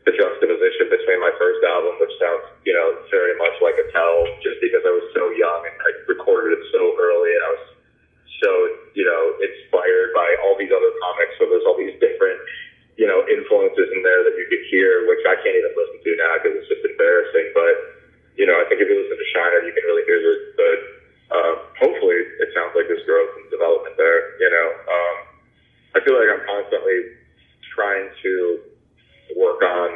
the 0.07 0.15
juxtaposition 0.15 0.87
between 0.87 1.19
my 1.19 1.35
first 1.35 1.59
album, 1.67 1.99
which 1.99 2.15
sounds, 2.23 2.47
you 2.63 2.71
know, 2.71 3.03
very 3.11 3.35
much 3.35 3.59
like 3.59 3.75
a 3.75 3.85
tell, 3.91 4.31
just 4.39 4.63
because 4.63 4.81
I 4.87 4.95
was 4.95 5.11
so 5.11 5.27
young 5.35 5.67
and 5.67 5.75
I 5.75 5.91
recorded 6.07 6.55
it 6.55 6.63
so 6.71 6.95
early 6.95 7.35
and 7.35 7.43
I 7.43 7.51
was 7.51 7.65
so, 8.39 8.51
you 8.95 9.03
know, 9.03 9.23
inspired 9.43 10.15
by 10.15 10.39
all 10.47 10.55
these 10.55 10.71
other 10.71 10.91
comics. 11.03 11.35
So 11.35 11.51
there's 11.51 11.67
all 11.67 11.75
these 11.75 11.99
different 11.99 12.39
you 13.01 13.09
know, 13.09 13.25
influences 13.25 13.89
in 13.97 14.05
there 14.05 14.21
that 14.21 14.37
you 14.37 14.45
could 14.45 14.61
hear, 14.69 15.09
which 15.09 15.25
I 15.25 15.33
can't 15.41 15.57
even 15.57 15.73
listen 15.73 15.99
to 16.05 16.11
now 16.21 16.31
because 16.37 16.53
it's 16.59 16.69
just 16.69 16.85
embarrassing. 16.85 17.49
But, 17.57 17.73
you 18.37 18.45
know, 18.45 18.53
I 18.61 18.69
think 18.69 18.77
if 18.77 18.85
you 18.85 18.93
listen 18.93 19.17
to 19.17 19.29
Shiner, 19.33 19.65
you 19.65 19.73
can 19.73 19.85
really 19.89 20.05
hear 20.05 20.19
the, 20.21 20.33
the 20.59 20.69
uh, 21.33 21.53
hopefully 21.81 22.19
it 22.19 22.53
sounds 22.53 22.77
like 22.77 22.85
there's 22.91 23.01
growth 23.09 23.33
and 23.41 23.49
development 23.49 23.97
there, 23.97 24.37
you 24.37 24.49
know. 24.53 24.67
Um, 24.85 25.15
I 25.95 26.05
feel 26.05 26.13
like 26.13 26.29
I'm 26.29 26.45
constantly 26.45 27.17
trying 27.73 28.11
to 28.21 28.33
work 29.33 29.65
on 29.65 29.89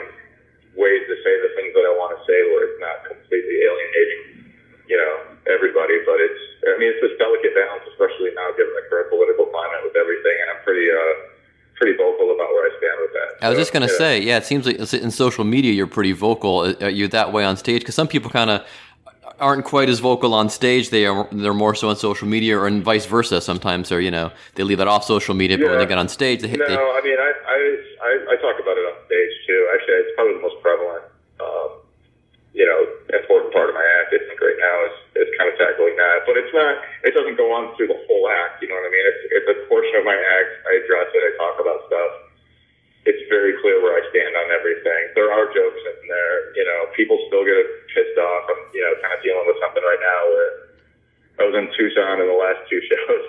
ways 0.74 1.04
to 1.06 1.16
say 1.22 1.34
the 1.46 1.52
things 1.60 1.78
that 1.78 1.86
I 1.86 1.94
want 1.94 2.16
to 2.18 2.20
say 2.26 2.40
where 2.56 2.74
it's 2.74 2.82
not 2.82 3.06
completely 3.06 3.70
alienating, 3.70 4.50
you 4.90 4.98
know, 4.98 5.14
everybody. 5.52 6.02
But 6.08 6.24
it's, 6.26 6.42
I 6.64 6.80
mean, 6.82 6.90
it's 6.90 7.06
this 7.06 7.14
delicate 7.22 7.54
balance, 7.54 7.86
especially 7.94 8.34
now 8.34 8.50
given 8.58 8.74
the 8.74 8.88
current 8.90 9.14
political 9.14 9.46
climate 9.52 9.86
with 9.86 9.94
everything. 9.94 10.36
And 10.42 10.58
I'm 10.58 10.62
pretty, 10.66 10.90
uh, 10.90 11.36
pretty 11.76 11.96
vocal 12.00 12.32
about 12.32 12.50
where 12.56 12.66
I 12.68 12.74
stand 12.80 12.98
with 13.04 13.14
that. 13.14 13.30
I 13.44 13.45
was 13.56 13.62
just 13.62 13.74
gonna 13.74 13.88
yeah. 13.88 13.98
say, 13.98 14.22
yeah, 14.22 14.38
it 14.38 14.46
seems 14.46 14.66
like 14.66 14.78
in 14.94 15.12
social 15.12 15.44
media 15.44 15.74
you're 15.74 15.88
pretty 15.88 16.12
vocal. 16.12 16.76
Are 16.82 16.90
you 16.90 17.08
that 17.10 17.34
way 17.34 17.46
on 17.46 17.58
stage? 17.58 17.82
Because 17.82 17.96
some 17.96 18.08
people 18.08 18.30
kind 18.30 18.50
of 18.50 18.66
aren't 19.40 19.66
quite 19.66 19.90
as 19.90 20.00
vocal 20.00 20.34
on 20.34 20.50
stage. 20.50 20.90
They 20.90 21.06
are 21.06 21.28
they're 21.32 21.54
more 21.54 21.76
so 21.76 21.90
on 21.90 21.96
social 21.96 22.28
media, 22.28 22.58
or 22.58 22.68
and 22.68 22.84
vice 22.84 23.06
versa. 23.06 23.42
Sometimes 23.42 23.90
they're 23.90 24.02
you 24.02 24.12
know 24.12 24.32
they 24.56 24.64
leave 24.64 24.78
that 24.78 24.88
off 24.88 25.04
social 25.04 25.36
media, 25.36 25.58
but 25.58 25.70
when 25.70 25.80
they 25.80 25.86
get 25.86 25.98
on 25.98 26.10
stage, 26.10 26.42
they, 26.42 26.52
No, 26.52 26.68
they 26.68 26.76
I 26.76 27.02
mean, 27.04 27.20
I, 27.20 27.32
I, 27.48 27.60
I, 28.02 28.12
I 28.32 28.36
talk 28.40 28.60
about 28.60 28.78
it 28.78 28.86
on 28.88 28.96
stage 29.06 29.34
too. 29.48 29.62
Actually, 29.74 29.96
it's 30.06 30.16
probably 30.16 30.36
the 30.36 30.46
most 30.46 30.58
prevalent, 30.62 31.04
um, 31.40 31.70
you 32.54 32.66
know, 32.66 32.80
important 33.18 33.52
part 33.54 33.70
of 33.70 33.76
my 33.76 33.86
act. 34.02 34.14
I 34.14 34.20
think 34.24 34.40
right 34.40 34.60
now 34.60 34.78
is, 34.88 35.28
is 35.28 35.30
kind 35.38 35.52
of 35.52 35.56
tackling 35.60 35.96
that, 35.98 36.24
but 36.26 36.38
it's 36.38 36.54
not. 36.54 36.80
It 37.04 37.14
doesn't 37.14 37.38
go 37.38 37.52
on 37.52 37.76
through 37.76 37.92
the 37.92 38.00
whole 38.08 38.26
act. 38.32 38.64
You 38.64 38.70
know 38.72 38.76
what 38.76 38.88
I 38.88 38.92
mean? 38.92 39.06
It's, 39.06 39.22
it's 39.44 39.50
a 39.52 39.58
portion 39.68 39.96
of 40.00 40.06
my 40.08 40.16
act. 40.16 40.52
I 40.64 40.72
address 40.84 41.08
it. 41.12 41.22
I 41.22 41.32
talk 41.38 41.56
about 41.60 41.80
stuff. 41.88 42.25
Very 43.30 43.58
clear 43.62 43.82
where 43.82 43.98
I 43.98 44.04
stand 44.12 44.34
on 44.36 44.48
everything. 44.54 45.02
There 45.16 45.32
are 45.32 45.46
jokes 45.50 45.82
in 45.82 46.08
there. 46.08 46.38
You 46.56 46.66
know, 46.66 46.80
people 46.94 47.18
still 47.28 47.44
get 47.44 47.66
pissed 47.94 48.18
off. 48.18 48.50
I'm, 48.52 48.62
you 48.74 48.84
know, 48.84 48.94
kind 49.02 49.14
of 49.14 49.22
dealing 49.26 49.46
with 49.48 49.60
something 49.62 49.84
right 49.84 50.02
now 50.02 50.22
where 50.30 50.52
I 51.40 51.42
was 51.50 51.56
in 51.58 51.68
Tucson 51.76 52.22
in 52.24 52.28
the 52.28 52.40
last 52.40 52.64
two 52.70 52.82
shows. 52.90 53.26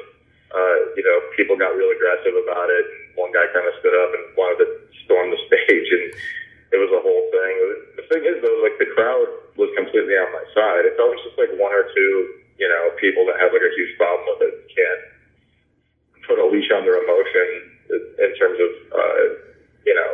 Uh, 0.55 0.77
you 0.95 1.03
know, 1.03 1.17
people 1.35 1.59
got 1.59 1.75
real 1.75 1.91
aggressive 1.91 2.33
about 2.39 2.71
it. 2.71 2.87
One 3.19 3.35
guy 3.35 3.51
kind 3.51 3.67
of 3.67 3.75
stood 3.83 3.93
up 3.93 4.11
and 4.15 4.25
wanted 4.39 4.59
to 4.63 4.69
storm 5.05 5.35
the 5.35 5.41
stage, 5.51 5.89
and 5.91 6.07
it 6.73 6.79
was 6.79 6.93
a 6.95 7.03
whole 7.03 7.25
thing. 7.35 7.55
The 7.99 8.05
thing 8.09 8.23
is, 8.25 8.39
though, 8.41 8.59
like 8.63 8.79
the 8.79 8.91
crowd 8.95 9.27
was 9.59 9.73
completely 9.75 10.15
on 10.15 10.31
my 10.31 10.47
side. 10.55 10.87
It's 10.87 11.01
always 11.01 11.21
just 11.27 11.37
like 11.37 11.51
one 11.59 11.75
or 11.75 11.89
two, 11.91 12.13
you 12.61 12.69
know, 12.69 12.95
people 13.03 13.27
that 13.27 13.41
have 13.43 13.51
like 13.51 13.65
a 13.65 13.73
huge 13.75 13.97
problem 13.99 14.25
with 14.37 14.49
it 14.49 14.55
can't 14.71 15.03
put 16.27 16.39
a 16.39 16.47
leash 16.47 16.71
on 16.75 16.83
their 16.83 16.99
emotion 17.03 17.77
in 17.91 18.31
terms 18.35 18.59
of, 18.59 18.71
uh, 18.99 19.25
you 19.87 19.95
know, 19.95 20.11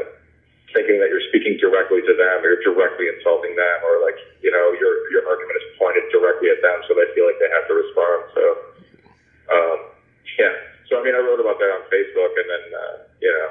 thinking 0.76 1.00
that 1.00 1.08
you're 1.08 1.24
speaking 1.32 1.56
directly 1.60 2.00
to 2.04 2.14
them 2.16 2.44
or 2.44 2.56
you're 2.56 2.64
directly 2.64 3.08
insulting 3.08 3.56
them 3.56 3.78
or 3.84 4.00
like, 4.04 4.16
you 4.44 4.52
know, 4.52 4.72
your 4.76 4.92
your 5.10 5.24
argument 5.24 5.56
is 5.60 5.66
pointed 5.80 6.04
directly 6.12 6.52
at 6.52 6.60
them 6.60 6.78
so 6.86 6.92
they 6.92 7.08
feel 7.16 7.24
like 7.24 7.40
they 7.40 7.50
have 7.52 7.66
to 7.68 7.74
respond. 7.76 8.20
So, 8.36 8.44
um, 9.52 9.78
yeah. 10.36 10.54
So 10.88 11.00
I 11.00 11.04
mean, 11.04 11.16
I 11.16 11.24
wrote 11.24 11.40
about 11.40 11.56
that 11.56 11.72
on 11.72 11.82
Facebook, 11.88 12.32
and 12.36 12.46
then 12.52 12.64
uh, 12.76 12.94
you 13.24 13.32
know, 13.32 13.48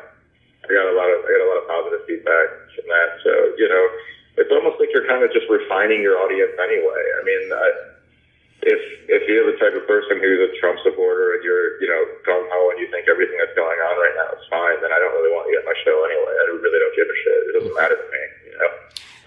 I 0.61 0.69
got 0.69 0.85
a 0.89 0.95
lot 0.95 1.09
of 1.09 1.25
I 1.25 1.29
got 1.29 1.41
a 1.41 1.49
lot 1.49 1.59
of 1.61 1.65
positive 1.65 2.01
feedback 2.05 2.47
from 2.77 2.85
that. 2.85 3.09
So 3.25 3.31
you 3.57 3.65
know, 3.65 3.83
it's 4.37 4.53
almost 4.53 4.77
like 4.77 4.93
you're 4.93 5.09
kind 5.09 5.25
of 5.25 5.33
just 5.33 5.49
refining 5.49 6.05
your 6.05 6.21
audience 6.21 6.53
anyway. 6.61 7.01
I 7.17 7.21
mean, 7.25 7.43
I, 7.49 7.67
if 8.61 8.81
if 9.09 9.25
you're 9.25 9.49
the 9.49 9.57
type 9.57 9.73
of 9.73 9.85
person 9.89 10.21
who's 10.21 10.41
a 10.45 10.53
Trump 10.61 10.77
supporter 10.85 11.33
and 11.37 11.41
you're 11.41 11.81
you 11.81 11.89
know 11.89 12.01
gung 12.21 12.45
ho 12.45 12.59
and 12.69 12.77
you 12.77 12.85
think 12.93 13.09
everything 13.09 13.37
that's 13.41 13.57
going 13.57 13.79
on 13.81 13.95
right 13.97 14.15
now 14.17 14.29
is 14.37 14.45
fine, 14.53 14.77
then 14.85 14.93
I 14.93 15.01
don't 15.01 15.13
really 15.17 15.33
want 15.33 15.49
you 15.49 15.57
at 15.57 15.65
my 15.65 15.77
show 15.81 15.97
anyway. 16.05 16.33
I 16.33 16.43
really 16.53 16.79
don't 16.81 16.95
give 16.95 17.09
a 17.09 17.17
shit. 17.25 17.39
It 17.49 17.53
doesn't 17.57 17.75
matter 17.77 17.97
to 17.97 18.07
me. 18.07 18.23
You 18.53 18.55
know, 18.61 18.71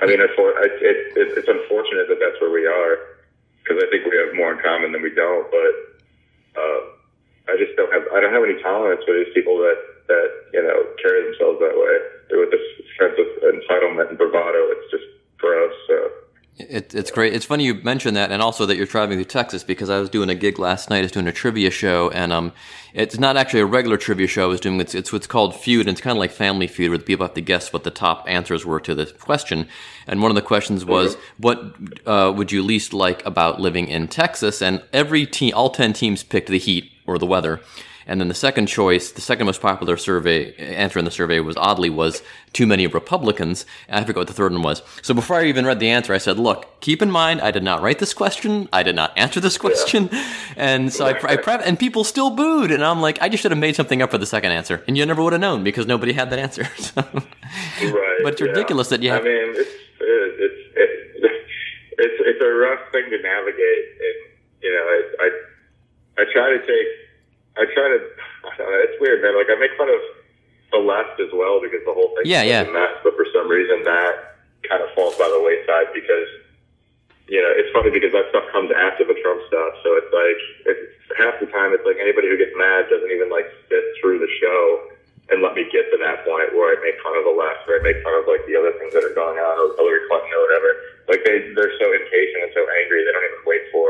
I 0.01 0.05
mean, 0.07 0.21
it's 0.23 0.39
it, 0.39 0.75
it, 0.83 0.99
it, 1.19 1.29
it's 1.43 1.51
unfortunate 1.51 2.07
that 2.07 2.23
that's 2.23 2.39
where 2.39 2.55
we 2.55 2.67
are 2.67 3.19
because 3.63 3.83
I 3.83 3.87
think 3.91 4.07
we 4.07 4.15
have 4.23 4.39
more 4.39 4.55
in 4.55 4.63
common 4.63 4.95
than 4.95 5.03
we 5.03 5.11
don't. 5.11 5.51
But 5.51 5.75
uh, 6.55 6.81
I 7.51 7.59
just 7.59 7.75
don't 7.75 7.91
have 7.91 8.07
I 8.15 8.23
don't 8.23 8.35
have 8.35 8.47
any 8.47 8.63
tolerance 8.63 9.03
for 9.03 9.19
these 9.19 9.35
people 9.35 9.59
that 9.67 9.79
that 10.07 10.29
you 10.55 10.63
know 10.63 10.79
carry 11.03 11.27
themselves 11.27 11.59
that 11.59 11.75
way 11.75 11.95
with 12.39 12.55
this 12.55 12.67
sense 12.95 13.19
of 13.19 13.29
entitlement 13.51 14.15
and 14.15 14.19
bravado. 14.19 14.71
It's 14.79 14.91
just 14.95 15.11
gross. 15.43 15.75
So 15.91 16.24
It, 16.57 16.95
it's 16.95 17.11
great. 17.11 17.35
It's 17.35 17.45
funny 17.45 17.65
you 17.65 17.75
mentioned 17.75 18.17
that, 18.17 18.31
and 18.31 18.41
also 18.41 18.65
that 18.67 18.77
you're 18.77 18.87
traveling 18.87 19.19
through 19.19 19.25
Texas 19.25 19.65
because 19.65 19.91
I 19.91 19.99
was 19.99 20.09
doing 20.09 20.31
a 20.31 20.37
gig 20.37 20.61
last 20.61 20.89
night. 20.89 20.99
I 20.99 21.03
was 21.03 21.11
doing 21.11 21.27
a 21.27 21.33
trivia 21.33 21.69
show, 21.69 22.11
and 22.11 22.33
um, 22.33 22.53
it's 22.93 23.19
not 23.19 23.37
actually 23.37 23.61
a 23.61 23.67
regular 23.67 23.97
trivia 23.97 24.29
show. 24.29 24.45
I 24.45 24.47
was 24.47 24.61
doing 24.61 24.81
it's, 24.81 24.95
it's 24.95 25.13
what's 25.13 25.27
called 25.27 25.57
Feud, 25.57 25.89
and 25.89 25.97
it's 25.97 26.01
kind 26.01 26.17
of 26.17 26.21
like 26.21 26.31
Family 26.31 26.69
Feud, 26.69 26.91
where 26.91 26.99
the 26.99 27.05
people 27.05 27.27
have 27.27 27.35
to 27.35 27.41
guess 27.41 27.73
what 27.73 27.83
the 27.83 27.91
top 27.91 28.25
answers 28.29 28.65
were 28.65 28.79
to 28.79 28.95
the 28.95 29.07
question. 29.07 29.67
And 30.07 30.23
one 30.23 30.31
of 30.31 30.37
the 30.37 30.43
questions 30.43 30.85
was, 30.85 31.17
"What 31.39 31.75
uh, 32.07 32.33
would 32.37 32.53
you 32.53 32.63
least 32.63 32.93
like 32.93 33.27
about 33.27 33.61
living 33.61 33.89
in 33.89 34.07
Texas?" 34.07 34.63
And 34.63 34.81
every 34.93 35.27
team, 35.27 35.55
all 35.57 35.71
ten 35.71 35.93
teams, 35.93 36.23
picked 36.23 36.49
the 36.49 36.59
heat 36.59 36.93
or 37.05 37.19
the 37.19 37.27
weather. 37.27 37.63
And 38.07 38.21
then 38.21 38.29
the 38.29 38.35
second 38.35 38.67
choice, 38.67 39.13
the 39.13 39.21
second 39.21 39.47
most 39.47 39.61
popular 39.61 39.97
survey 39.97 40.55
answer 40.57 40.99
in 40.99 41.05
the 41.05 41.11
survey 41.11 41.41
was 41.41 41.57
oddly 41.57 41.91
was 41.91 42.23
too 42.53 42.67
many 42.67 42.87
Republicans. 42.87 43.67
And 43.89 44.01
I 44.01 44.07
forget 44.07 44.21
what 44.21 44.27
the 44.29 44.35
third 44.35 44.53
one 44.53 44.63
was. 44.63 44.83
So 45.03 45.15
before 45.15 45.37
I 45.37 45.45
even 45.47 45.67
read 45.67 45.81
the 45.81 45.89
answer, 45.89 46.13
I 46.13 46.19
said, 46.19 46.39
"Look, 46.39 46.81
keep 46.81 47.03
in 47.03 47.11
mind, 47.11 47.41
I 47.41 47.51
did 47.51 47.63
not 47.63 47.83
write 47.83 47.99
this 47.99 48.15
question. 48.15 48.69
I 48.73 48.83
did 48.83 48.95
not 48.95 49.17
answer 49.17 49.41
this 49.41 49.59
question." 49.59 50.11
And 50.57 50.93
so 50.93 51.07
I, 51.07 51.33
I 51.33 51.37
prep, 51.37 51.63
and 51.65 51.79
people 51.79 52.05
still 52.05 52.31
booed, 52.31 52.71
and 52.71 52.85
I'm 52.85 53.01
like, 53.01 53.21
I 53.21 53.29
just 53.29 53.43
should 53.43 53.51
have 53.51 53.59
made 53.59 53.77
something 53.77 54.03
up 54.03 54.11
for 54.11 54.19
the 54.19 54.27
second 54.27 54.53
answer, 54.53 54.83
and 54.87 54.97
you 54.97 55.05
never 55.07 55.23
would 55.23 55.33
have 55.33 55.41
known 55.41 55.65
because 55.65 55.87
nobody 55.87 56.13
had 56.13 56.31
that 56.31 56.39
answer. 56.39 56.69
So. 56.85 57.03
Right. 57.03 58.19
But 58.23 58.35
it's 58.35 58.41
yeah. 58.41 58.49
ridiculous 58.49 58.89
that 58.89 59.03
you 59.03 59.11
have. 59.11 59.23
I 59.23 59.25
mean, 59.25 59.55
it's 59.57 59.71
it's 60.01 60.61
it's 60.77 61.25
it's 61.99 62.19
it's 62.21 62.43
a 62.43 62.51
rough 62.51 62.81
thing 62.93 63.05
to 63.11 63.19
navigate, 63.23 63.87
and 63.99 64.17
you 64.63 64.71
know, 64.73 64.85
I 64.85 64.99
I, 65.25 66.23
I 66.23 66.25
try 66.33 66.51
to 66.51 66.61
take, 66.61 66.89
I 67.57 67.65
try 67.73 67.87
to. 67.89 67.99
I 68.49 68.53
know, 68.61 68.69
it's 68.85 69.01
weird, 69.01 69.23
man. 69.23 69.37
Like 69.37 69.49
I 69.49 69.57
make 69.59 69.73
fun 69.77 69.89
of 69.89 70.01
the 70.73 70.79
left 70.79 71.21
as 71.21 71.31
well 71.33 71.63
because 71.63 71.81
the 71.87 71.95
whole 71.95 72.13
thing 72.19 72.27
Yeah, 72.27 72.43
yeah. 72.43 72.67
mess, 72.67 72.99
but 73.03 73.15
for 73.17 73.27
some 73.33 73.49
reason 73.49 73.83
that 73.85 74.37
kind 74.69 74.83
of 74.83 74.91
falls 74.95 75.15
by 75.17 75.29
the 75.29 75.41
wayside 75.41 75.93
because 75.95 76.29
you 77.29 77.41
know, 77.41 77.53
it's 77.57 77.73
funny 77.73 77.89
because 77.89 78.13
that 78.13 78.29
stuff 78.29 78.45
comes 78.53 78.69
after 78.69 79.05
the 79.05 79.17
Trump 79.25 79.41
stuff. 79.49 79.73
So 79.81 79.97
it's 79.97 80.13
like, 80.13 80.41
it's, 80.69 80.93
half 81.17 81.41
the 81.41 81.49
time, 81.49 81.73
it's 81.73 81.85
like 81.89 81.97
anybody 81.97 82.29
who 82.29 82.37
gets 82.37 82.53
mad 82.59 82.91
doesn't 82.93 83.09
even 83.09 83.33
like 83.33 83.49
sit 83.71 83.81
through 84.01 84.21
the 84.21 84.29
show 84.43 84.93
and 85.33 85.41
let 85.41 85.57
me 85.57 85.65
get 85.73 85.89
to 85.89 85.97
that 86.05 86.21
point 86.29 86.53
where 86.53 86.75
I 86.75 86.77
make 86.85 87.01
fun 87.01 87.17
of 87.17 87.25
the 87.25 87.33
left 87.33 87.65
or 87.65 87.81
I 87.81 87.83
make 87.87 87.97
fun 88.05 88.13
of 88.13 88.29
like 88.29 88.45
the 88.45 88.61
other 88.61 88.77
things 88.77 88.93
that 88.93 89.01
are 89.01 89.17
going 89.17 89.41
on 89.41 89.55
or 89.57 89.73
Hillary 89.81 90.05
Clinton 90.05 90.37
or 90.37 90.43
whatever. 90.45 90.71
Like 91.09 91.25
they, 91.25 91.49
they're 91.57 91.73
so 91.81 91.87
impatient 91.97 92.45
and 92.45 92.53
so 92.53 92.61
angry, 92.85 93.09
they 93.09 93.13
don't 93.17 93.25
even 93.25 93.45
wait 93.49 93.65
for, 93.73 93.89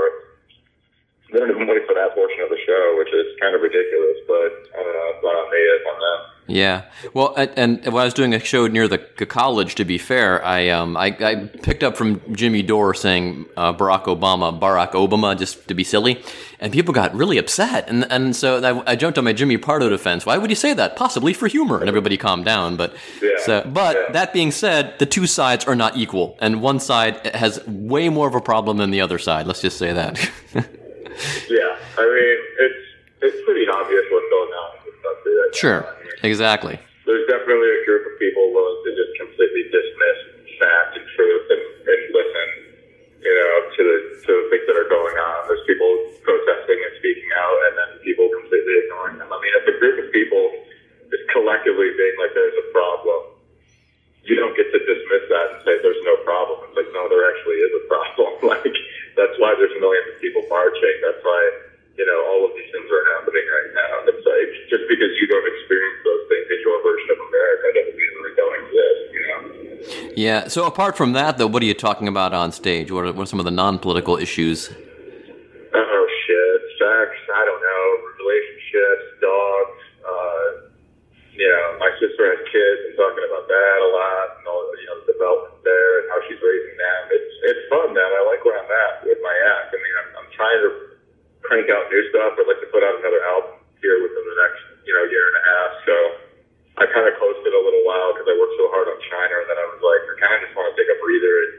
they 1.34 1.40
don't 1.40 1.50
even 1.50 1.66
wait 1.66 1.82
for 1.86 1.94
that 1.94 2.14
portion 2.14 2.40
of 2.40 2.48
the 2.48 2.60
show, 2.64 2.94
which 2.96 3.10
is 3.12 3.34
kind 3.42 3.54
of 3.54 3.60
ridiculous, 3.60 4.18
but 4.30 4.70
I 4.70 4.82
don't 4.82 4.94
know, 4.94 5.10
not 5.26 5.34
on 5.34 5.50
me, 5.50 5.58
it's 5.58 5.86
on 5.90 5.98
them. 5.98 6.34
Yeah. 6.46 6.84
Well, 7.14 7.34
and, 7.36 7.50
and 7.56 7.84
when 7.86 8.02
I 8.02 8.04
was 8.04 8.12
doing 8.12 8.34
a 8.34 8.38
show 8.38 8.66
near 8.66 8.86
the, 8.86 9.04
the 9.16 9.24
college, 9.24 9.76
to 9.76 9.84
be 9.84 9.96
fair, 9.96 10.44
I 10.44 10.68
um 10.68 10.96
I, 10.96 11.06
I 11.20 11.34
picked 11.62 11.82
up 11.82 11.96
from 11.96 12.20
Jimmy 12.34 12.62
Dore 12.62 12.92
saying 12.92 13.46
uh, 13.56 13.72
Barack 13.72 14.04
Obama, 14.04 14.58
Barack 14.58 14.92
Obama, 14.92 15.38
just 15.38 15.66
to 15.68 15.74
be 15.74 15.84
silly, 15.84 16.22
and 16.60 16.70
people 16.70 16.92
got 16.92 17.14
really 17.14 17.38
upset, 17.38 17.88
and 17.88 18.04
and 18.12 18.36
so 18.36 18.62
I, 18.62 18.92
I 18.92 18.96
jumped 18.96 19.16
on 19.16 19.24
my 19.24 19.32
Jimmy 19.32 19.56
Pardo 19.56 19.88
defense. 19.88 20.26
Why 20.26 20.36
would 20.36 20.50
you 20.50 20.56
say 20.56 20.74
that? 20.74 20.96
Possibly 20.96 21.32
for 21.32 21.48
humor, 21.48 21.80
and 21.80 21.88
everybody 21.88 22.18
calmed 22.18 22.44
down. 22.44 22.76
But 22.76 22.94
Yeah, 23.22 23.30
so, 23.38 23.62
but 23.72 23.96
yeah. 23.96 24.12
that 24.12 24.34
being 24.34 24.50
said, 24.50 24.98
the 24.98 25.06
two 25.06 25.26
sides 25.26 25.64
are 25.64 25.74
not 25.74 25.96
equal, 25.96 26.36
and 26.42 26.60
one 26.60 26.78
side 26.78 27.26
has 27.28 27.66
way 27.66 28.10
more 28.10 28.28
of 28.28 28.34
a 28.34 28.40
problem 28.42 28.76
than 28.76 28.90
the 28.90 29.00
other 29.00 29.18
side. 29.18 29.46
Let's 29.46 29.62
just 29.62 29.78
say 29.78 29.94
that. 29.94 30.30
Yeah, 31.50 31.76
I 31.98 32.04
mean, 32.04 32.36
it's, 32.64 32.82
it's 33.22 33.38
pretty 33.44 33.64
obvious 33.68 34.04
what's 34.10 34.30
going 34.32 34.52
on 34.52 34.68
in 34.74 34.80
this 34.90 34.98
country 35.02 35.32
right 35.36 35.50
now. 35.52 35.58
sure. 35.58 35.80
I 35.86 35.92
mean, 36.02 36.16
Exactly. 36.24 36.76
there's 37.06 37.26
definitely 37.28 37.70
a 37.70 37.82
group 37.84 38.04
of 38.08 38.14
people 38.18 38.52
willing 38.52 38.80
to 38.84 38.90
just 38.96 39.12
completely 39.20 39.68
dismiss 39.70 40.18
fact 40.60 40.96
and 40.98 41.06
truth 41.14 41.46
and, 41.50 41.62
and 41.88 42.00
listen, 42.14 42.46
you 43.20 43.32
know, 43.34 43.52
to 43.76 43.80
the 43.82 43.96
to 44.24 44.30
the 44.32 44.44
things 44.52 44.64
that 44.70 44.76
are 44.78 44.88
going 44.88 45.16
on. 45.18 45.38
There's 45.50 45.64
people 45.68 45.90
protesting 46.24 46.78
and 46.78 46.92
speaking 47.00 47.28
out, 47.36 47.58
and 47.68 47.72
then 47.76 47.90
people 48.06 48.28
completely 48.32 48.74
ignoring 48.86 49.18
them. 49.20 49.28
I 49.28 49.36
mean, 49.42 49.52
if 49.60 49.64
a 49.68 49.76
group 49.80 49.96
of 50.04 50.08
people 50.14 50.44
is 51.10 51.22
collectively 51.34 51.90
being 51.96 52.16
like, 52.22 52.32
"There's 52.38 52.56
a 52.56 52.66
problem," 52.72 53.33
you 54.24 54.36
don't 54.40 54.56
get 54.56 54.72
to 54.72 54.80
dismiss 54.80 55.24
that 55.28 55.46
and 55.52 55.58
say 55.68 55.76
there's 55.84 56.00
no 56.04 56.16
problem. 56.24 56.64
It's 56.68 56.76
like, 56.76 56.88
no, 56.96 57.08
there 57.12 57.28
actually 57.28 57.60
is 57.60 57.72
a 57.76 57.84
problem. 57.88 58.30
like 58.52 58.76
that's 59.16 59.36
why 59.38 59.52
there's 59.56 59.74
millions 59.78 60.08
of 60.12 60.16
people 60.20 60.42
marching. 60.48 60.96
That's 61.04 61.20
why 61.20 61.40
you 61.96 62.04
know 62.08 62.18
all 62.32 62.42
of 62.48 62.52
these 62.56 62.68
things 62.72 62.88
are 62.88 63.04
happening 63.20 63.44
right 63.44 63.70
now. 63.76 63.92
It's 64.10 64.24
like 64.24 64.50
just 64.72 64.84
because 64.88 65.12
you 65.20 65.26
don't 65.28 65.44
experience 65.44 66.00
those 66.02 66.24
things 66.32 66.46
in 66.50 66.58
your 66.64 66.78
version 66.82 67.08
of 67.12 67.18
America 67.20 67.66
doesn't 67.76 67.96
mean 67.96 68.12
they 68.24 68.36
don't 68.36 68.56
exist. 68.64 69.00
You 69.12 69.22
know. 69.28 69.40
Yeah. 70.16 70.48
So 70.48 70.66
apart 70.66 70.96
from 70.96 71.12
that, 71.12 71.38
though, 71.38 71.46
what 71.46 71.62
are 71.62 71.68
you 71.68 71.76
talking 71.76 72.08
about 72.08 72.32
on 72.32 72.50
stage? 72.52 72.90
What 72.90 73.04
are, 73.04 73.12
what 73.12 73.28
are 73.28 73.30
some 73.30 73.38
of 73.38 73.44
the 73.44 73.54
non-political 73.54 74.16
issues? 74.16 74.72
Oh 74.72 76.04
shit, 76.24 76.60
sex. 76.80 77.12
I 77.28 77.44
don't 77.44 77.60
know. 77.60 77.84
Relationships, 78.24 79.20
dogs. 79.20 79.73
My 81.94 82.02
sister 82.10 82.26
has 82.26 82.42
kids 82.50 82.80
and 82.90 82.98
talking 82.98 83.22
about 83.22 83.46
that 83.46 83.78
a 83.78 83.86
lot, 83.94 84.26
and 84.34 84.42
all 84.50 84.66
you 84.82 84.86
know 84.90 84.98
the 84.98 85.14
development 85.14 85.54
there 85.62 86.02
and 86.02 86.10
how 86.10 86.18
she's 86.26 86.42
raising 86.42 86.74
them. 86.74 87.02
It's 87.14 87.30
it's 87.54 87.62
fun, 87.70 87.94
man. 87.94 88.10
I 88.10 88.26
like 88.26 88.42
where 88.42 88.58
I'm 88.58 88.66
at 88.66 88.98
with 89.06 89.22
my 89.22 89.30
act. 89.54 89.70
I 89.70 89.78
mean, 89.78 89.94
I'm, 90.02 90.10
I'm 90.18 90.30
trying 90.34 90.58
to 90.66 90.74
crank 91.46 91.70
out 91.70 91.86
new 91.86 92.02
stuff. 92.10 92.34
I'd 92.34 92.50
like 92.50 92.58
to 92.66 92.70
put 92.74 92.82
out 92.82 92.98
another 92.98 93.22
album 93.22 93.62
here 93.78 94.02
within 94.02 94.26
the 94.26 94.34
next 94.42 94.58
you 94.82 94.90
know 94.90 95.06
year 95.06 95.22
and 95.22 95.38
a 95.38 95.44
half. 95.46 95.70
So 95.86 95.94
I 96.82 96.90
kind 96.90 97.06
of 97.06 97.14
coasted 97.14 97.54
a 97.54 97.62
little 97.62 97.86
while 97.86 98.10
because 98.10 98.26
I 98.26 98.34
worked 98.34 98.58
so 98.58 98.66
hard 98.74 98.90
on 98.90 98.98
Shiner, 99.06 99.46
and 99.46 99.48
then 99.54 99.58
I 99.62 99.66
was 99.70 99.78
like, 99.78 100.02
I 100.10 100.14
kind 100.18 100.34
of 100.34 100.42
just 100.42 100.54
want 100.58 100.74
to 100.74 100.74
take 100.74 100.90
a 100.90 100.98
breather 100.98 101.46
and 101.46 101.54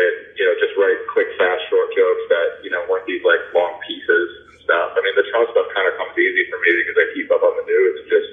and 0.00 0.14
you 0.40 0.44
know 0.48 0.56
just 0.56 0.72
write 0.80 0.96
quick, 1.12 1.28
fast, 1.36 1.60
short 1.68 1.92
jokes 1.92 2.24
that 2.32 2.56
you 2.64 2.72
know 2.72 2.80
weren't 2.88 3.04
these 3.04 3.20
like 3.28 3.44
long 3.52 3.76
pieces 3.84 4.28
and 4.48 4.56
stuff. 4.64 4.96
I 4.96 5.04
mean, 5.04 5.12
the 5.20 5.28
Trump 5.28 5.52
stuff 5.52 5.68
kind 5.76 5.84
of 5.84 5.94
comes 6.00 6.16
easy 6.16 6.48
for 6.48 6.56
me 6.64 6.72
because 6.80 6.96
I 6.96 7.06
keep 7.12 7.28
up 7.28 7.44
on 7.44 7.52
the 7.60 7.66
news. 7.68 7.92
It's 8.00 8.10
just 8.10 8.28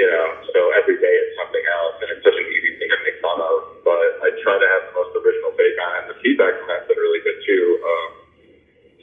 you 0.00 0.08
know, 0.08 0.24
so 0.56 0.60
every 0.80 0.96
day 0.96 1.12
it's 1.12 1.36
something 1.36 1.60
else, 1.60 2.00
and 2.00 2.08
it's 2.16 2.24
such 2.24 2.32
an 2.32 2.48
easy 2.48 2.72
thing 2.80 2.88
to 2.88 2.98
make 3.04 3.20
fun 3.20 3.36
of. 3.36 3.84
But 3.84 4.24
I 4.24 4.32
try 4.40 4.56
to 4.56 4.68
have 4.72 4.82
the 4.88 4.94
most 4.96 5.12
original 5.12 5.52
take 5.60 5.76
on 5.76 5.90
it. 5.92 5.98
And 6.00 6.06
the 6.08 6.16
feedback 6.24 6.56
from 6.56 6.72
that's 6.72 6.88
been 6.88 6.96
really 6.96 7.20
good 7.20 7.36
too. 7.44 7.64
Um, 7.84 8.08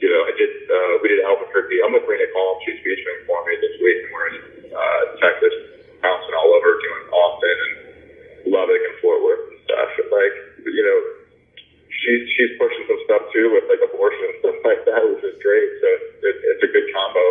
you 0.02 0.10
know, 0.10 0.26
I 0.26 0.34
did 0.34 0.50
uh, 0.66 0.94
we 0.98 1.06
did 1.14 1.22
Albuquerque. 1.22 1.78
I'm 1.86 1.94
with 1.94 2.02
Rena 2.02 2.26
Calm. 2.34 2.58
She's 2.66 2.82
featuring 2.82 3.30
for 3.30 3.38
me 3.46 3.54
this 3.62 3.78
week, 3.78 3.98
and 4.02 4.10
we're 4.10 4.26
in 4.26 4.36
uh, 4.74 5.02
Texas, 5.22 5.54
bouncing 6.02 6.34
all 6.34 6.50
over, 6.50 6.66
doing 6.82 7.04
Austin 7.14 7.58
and 7.62 7.74
Lubbock 8.50 8.82
and 8.82 8.98
Fort 8.98 9.22
Worth 9.22 9.54
and 9.54 9.58
stuff. 9.70 9.90
And 10.02 10.10
like, 10.10 10.34
you 10.66 10.82
know, 10.82 10.98
she's 11.94 12.26
she's 12.34 12.58
pushing 12.58 12.82
some 12.90 12.98
stuff 13.06 13.22
too 13.30 13.54
with 13.54 13.70
like 13.70 13.86
abortion 13.86 14.34
and 14.34 14.38
stuff 14.42 14.58
like 14.66 14.82
that, 14.82 14.98
which 15.14 15.22
is 15.22 15.38
great. 15.46 15.70
So 15.78 15.88
it, 16.26 16.36
it's 16.58 16.62
a 16.66 16.70
good 16.74 16.90
combo 16.90 17.22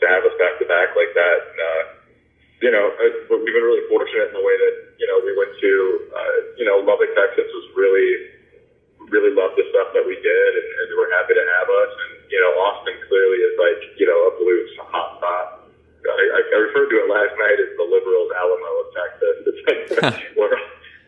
to 0.00 0.04
have 0.08 0.24
us 0.24 0.32
back 0.40 0.56
to 0.60 0.64
back 0.64 0.96
like 0.96 1.12
that. 1.12 1.38
And, 1.44 1.60
uh, 1.60 1.84
you 2.62 2.70
know, 2.70 2.94
uh, 2.94 3.26
but 3.26 3.42
we've 3.42 3.50
been 3.50 3.66
really 3.66 3.82
fortunate 3.90 4.30
in 4.30 4.34
the 4.38 4.44
way 4.46 4.54
that 4.54 4.74
you 4.94 5.06
know 5.10 5.18
we 5.26 5.34
went 5.34 5.50
to, 5.58 5.72
uh, 6.14 6.36
you 6.54 6.64
know, 6.64 6.78
Lubbock, 6.86 7.10
Texas 7.18 7.50
was 7.50 7.66
really, 7.74 8.38
really 9.10 9.34
loved 9.34 9.58
the 9.58 9.66
stuff 9.74 9.90
that 9.98 10.06
we 10.06 10.14
did, 10.14 10.50
and, 10.54 10.68
and 10.70 10.84
they 10.86 10.96
were 10.96 11.10
happy 11.10 11.34
to 11.34 11.42
have 11.58 11.66
us. 11.66 11.90
And 11.90 12.12
you 12.30 12.38
know, 12.38 12.54
Austin 12.62 12.94
clearly 13.10 13.42
is 13.42 13.54
like 13.58 13.80
you 13.98 14.06
know 14.06 14.18
a 14.30 14.32
blues 14.38 14.70
hot 14.94 15.18
spot. 15.18 15.46
I, 16.06 16.22
I, 16.38 16.40
I 16.54 16.58
referred 16.70 16.86
to 16.94 17.02
it 17.02 17.10
last 17.10 17.34
night 17.34 17.58
as 17.58 17.74
the 17.74 17.86
liberals 17.86 18.30
Alamo 18.30 18.70
of 18.78 18.88
Texas. 18.94 19.36
It's 19.42 19.62
like 19.66 19.82
where 20.38 20.54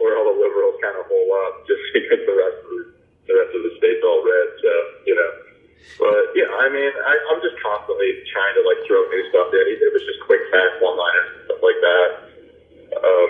where 0.02 0.18
all 0.18 0.26
the 0.34 0.38
liberals 0.42 0.74
kind 0.82 0.98
of 0.98 1.06
hole 1.06 1.30
up 1.46 1.70
just 1.70 1.82
because 1.94 2.18
the 2.26 2.34
rest 2.34 2.58
of 2.66 2.66
the, 2.66 2.82
the 3.30 3.34
rest 3.38 3.52
of 3.54 3.62
the 3.62 3.72
state's 3.78 4.02
all 4.02 4.26
red. 4.26 4.48
So 4.58 4.70
you 5.06 5.14
know. 5.14 5.54
But 5.98 6.34
yeah, 6.34 6.48
I 6.48 6.66
mean, 6.72 6.90
I, 6.90 7.14
I'm 7.30 7.40
just 7.44 7.60
constantly 7.62 8.24
trying 8.32 8.54
to 8.58 8.62
like 8.66 8.80
throw 8.88 9.04
new 9.06 9.22
stuff 9.30 9.52
in. 9.54 9.64
Even 9.68 9.84
if 9.92 9.92
it's 10.00 10.08
just 10.08 10.22
quick, 10.26 10.42
fast 10.50 10.80
one-liners 10.82 11.28
and 11.30 11.40
stuff 11.46 11.60
like 11.62 11.80
that. 11.80 12.08
Um, 12.98 13.28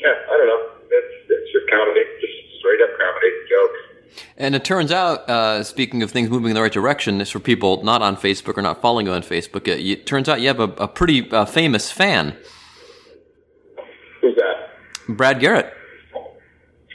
yeah, 0.00 0.16
I 0.30 0.34
don't 0.38 0.48
know. 0.48 0.62
It's 0.88 1.14
it's 1.28 1.50
just 1.52 1.66
comedy, 1.68 2.04
just 2.22 2.36
straight 2.62 2.80
up 2.80 2.92
comedy 2.96 3.30
jokes. 3.50 3.80
And 4.38 4.47
it 4.58 4.64
turns 4.64 4.90
out, 4.90 5.30
uh, 5.30 5.62
speaking 5.62 6.02
of 6.02 6.10
things 6.10 6.28
moving 6.28 6.50
in 6.50 6.54
the 6.54 6.62
right 6.62 6.72
direction, 6.72 7.18
this 7.18 7.30
for 7.30 7.38
people 7.38 7.82
not 7.84 8.02
on 8.02 8.16
Facebook 8.16 8.58
or 8.58 8.62
not 8.62 8.82
following 8.82 9.06
you 9.06 9.12
on 9.12 9.22
Facebook. 9.22 9.68
It, 9.68 9.78
it 9.78 10.06
turns 10.06 10.28
out 10.28 10.40
you 10.40 10.48
have 10.48 10.58
a, 10.58 10.70
a 10.82 10.88
pretty 10.88 11.30
uh, 11.30 11.44
famous 11.44 11.90
fan, 11.90 12.36
Who's 14.20 14.34
that? 14.34 14.74
Brad 15.16 15.38
Garrett. 15.38 15.72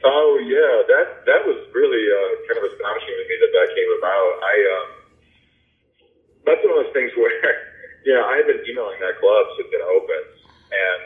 Oh 0.04 0.32
yeah, 0.44 0.84
that 0.92 1.24
that 1.26 1.42
was 1.48 1.56
really 1.72 2.04
uh, 2.04 2.30
kind 2.52 2.60
of 2.60 2.68
astonishing 2.68 3.16
to 3.16 3.24
me 3.32 3.36
that 3.40 3.52
that 3.56 3.68
came 3.72 3.92
about. 4.04 4.32
I 4.44 4.56
um, 4.76 4.88
that's 6.46 6.62
one 6.68 6.78
of 6.78 6.84
those 6.84 6.94
things 6.94 7.12
where, 7.18 7.32
yeah, 8.04 8.20
I 8.28 8.44
had 8.44 8.48
been 8.52 8.60
emailing 8.68 9.00
that 9.00 9.16
club 9.24 9.44
since 9.56 9.72
it 9.72 9.80
opened, 9.80 10.30
and 10.76 11.02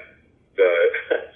the 0.57 0.71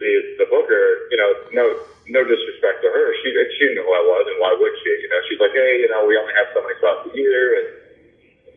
the 0.00 0.12
the 0.40 0.46
booker, 0.48 1.04
you 1.12 1.18
know, 1.20 1.30
no 1.52 1.64
no 2.08 2.24
disrespect 2.24 2.82
to 2.82 2.88
her, 2.90 3.14
she 3.22 3.30
she 3.60 3.64
knew 3.76 3.84
who 3.84 3.92
I 3.92 4.02
was 4.02 4.24
and 4.26 4.40
why 4.40 4.56
would 4.56 4.74
she? 4.80 4.90
You 5.04 5.08
know, 5.12 5.20
she's 5.28 5.38
like, 5.38 5.52
hey, 5.52 5.78
you 5.84 5.88
know, 5.88 6.02
we 6.08 6.16
only 6.16 6.34
have 6.34 6.48
so 6.50 6.64
many 6.64 6.74
spots 6.80 7.04
a 7.06 7.12
year, 7.12 7.60
and 7.60 7.68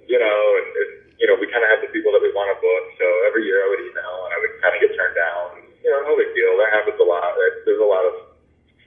you 0.08 0.18
know, 0.18 0.40
and, 0.58 0.68
and 0.74 0.90
you 1.20 1.28
know, 1.28 1.36
we 1.38 1.46
kind 1.52 1.62
of 1.64 1.70
have 1.70 1.84
the 1.84 1.92
people 1.92 2.12
that 2.16 2.24
we 2.24 2.32
want 2.34 2.50
to 2.50 2.58
book. 2.58 2.84
So 2.98 3.06
every 3.28 3.46
year 3.46 3.62
I 3.62 3.68
would 3.70 3.84
email 3.84 4.26
and 4.26 4.32
I 4.34 4.40
would 4.42 4.54
kind 4.64 4.74
of 4.74 4.80
get 4.82 4.92
turned 4.98 5.16
down. 5.16 5.62
You 5.84 5.92
know, 5.92 6.00
no 6.04 6.16
big 6.18 6.32
deal. 6.34 6.56
That 6.58 6.72
happens 6.72 6.98
a 6.98 7.06
lot. 7.06 7.36
There's 7.68 7.80
a 7.80 7.86
lot 7.86 8.08
of 8.08 8.16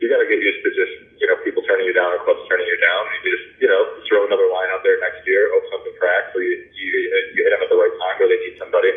you 0.01 0.13
got 0.13 0.21
to 0.21 0.29
get 0.29 0.41
used 0.41 0.61
to 0.61 0.71
just 0.77 0.93
you 1.21 1.27
know 1.29 1.37
people 1.41 1.65
turning 1.65 1.87
you 1.89 1.95
down 1.97 2.13
or 2.13 2.21
clubs 2.21 2.41
turning 2.49 2.67
you 2.69 2.77
down. 2.81 3.03
You 3.25 3.33
just 3.33 3.47
you 3.61 3.69
know 3.69 3.89
throw 4.09 4.25
another 4.25 4.49
line 4.49 4.69
out 4.73 4.83
there 4.85 4.97
next 5.01 5.25
year, 5.25 5.49
hope 5.53 5.65
something 5.73 5.93
cracks, 5.97 6.33
or 6.37 6.43
you 6.43 6.57
you, 6.73 6.89
you 7.33 7.41
hit 7.45 7.53
them 7.53 7.63
at 7.63 7.71
the 7.71 7.79
right 7.79 7.93
time 8.01 8.17
where 8.21 8.29
they 8.29 8.41
need 8.41 8.57
somebody. 8.61 8.93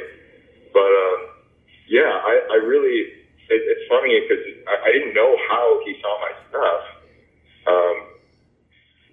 But 0.76 0.92
um, 0.92 1.20
yeah, 1.88 2.12
I, 2.12 2.44
I 2.52 2.58
really 2.62 3.08
it, 3.50 3.62
it's 3.66 3.86
funny 3.90 4.14
because 4.22 4.46
I, 4.70 4.76
I 4.86 4.90
didn't 4.94 5.18
know 5.18 5.34
how 5.50 5.82
he 5.86 5.98
saw 6.02 6.14
my 6.22 6.34
stuff. 6.50 6.82
Um, 7.70 7.98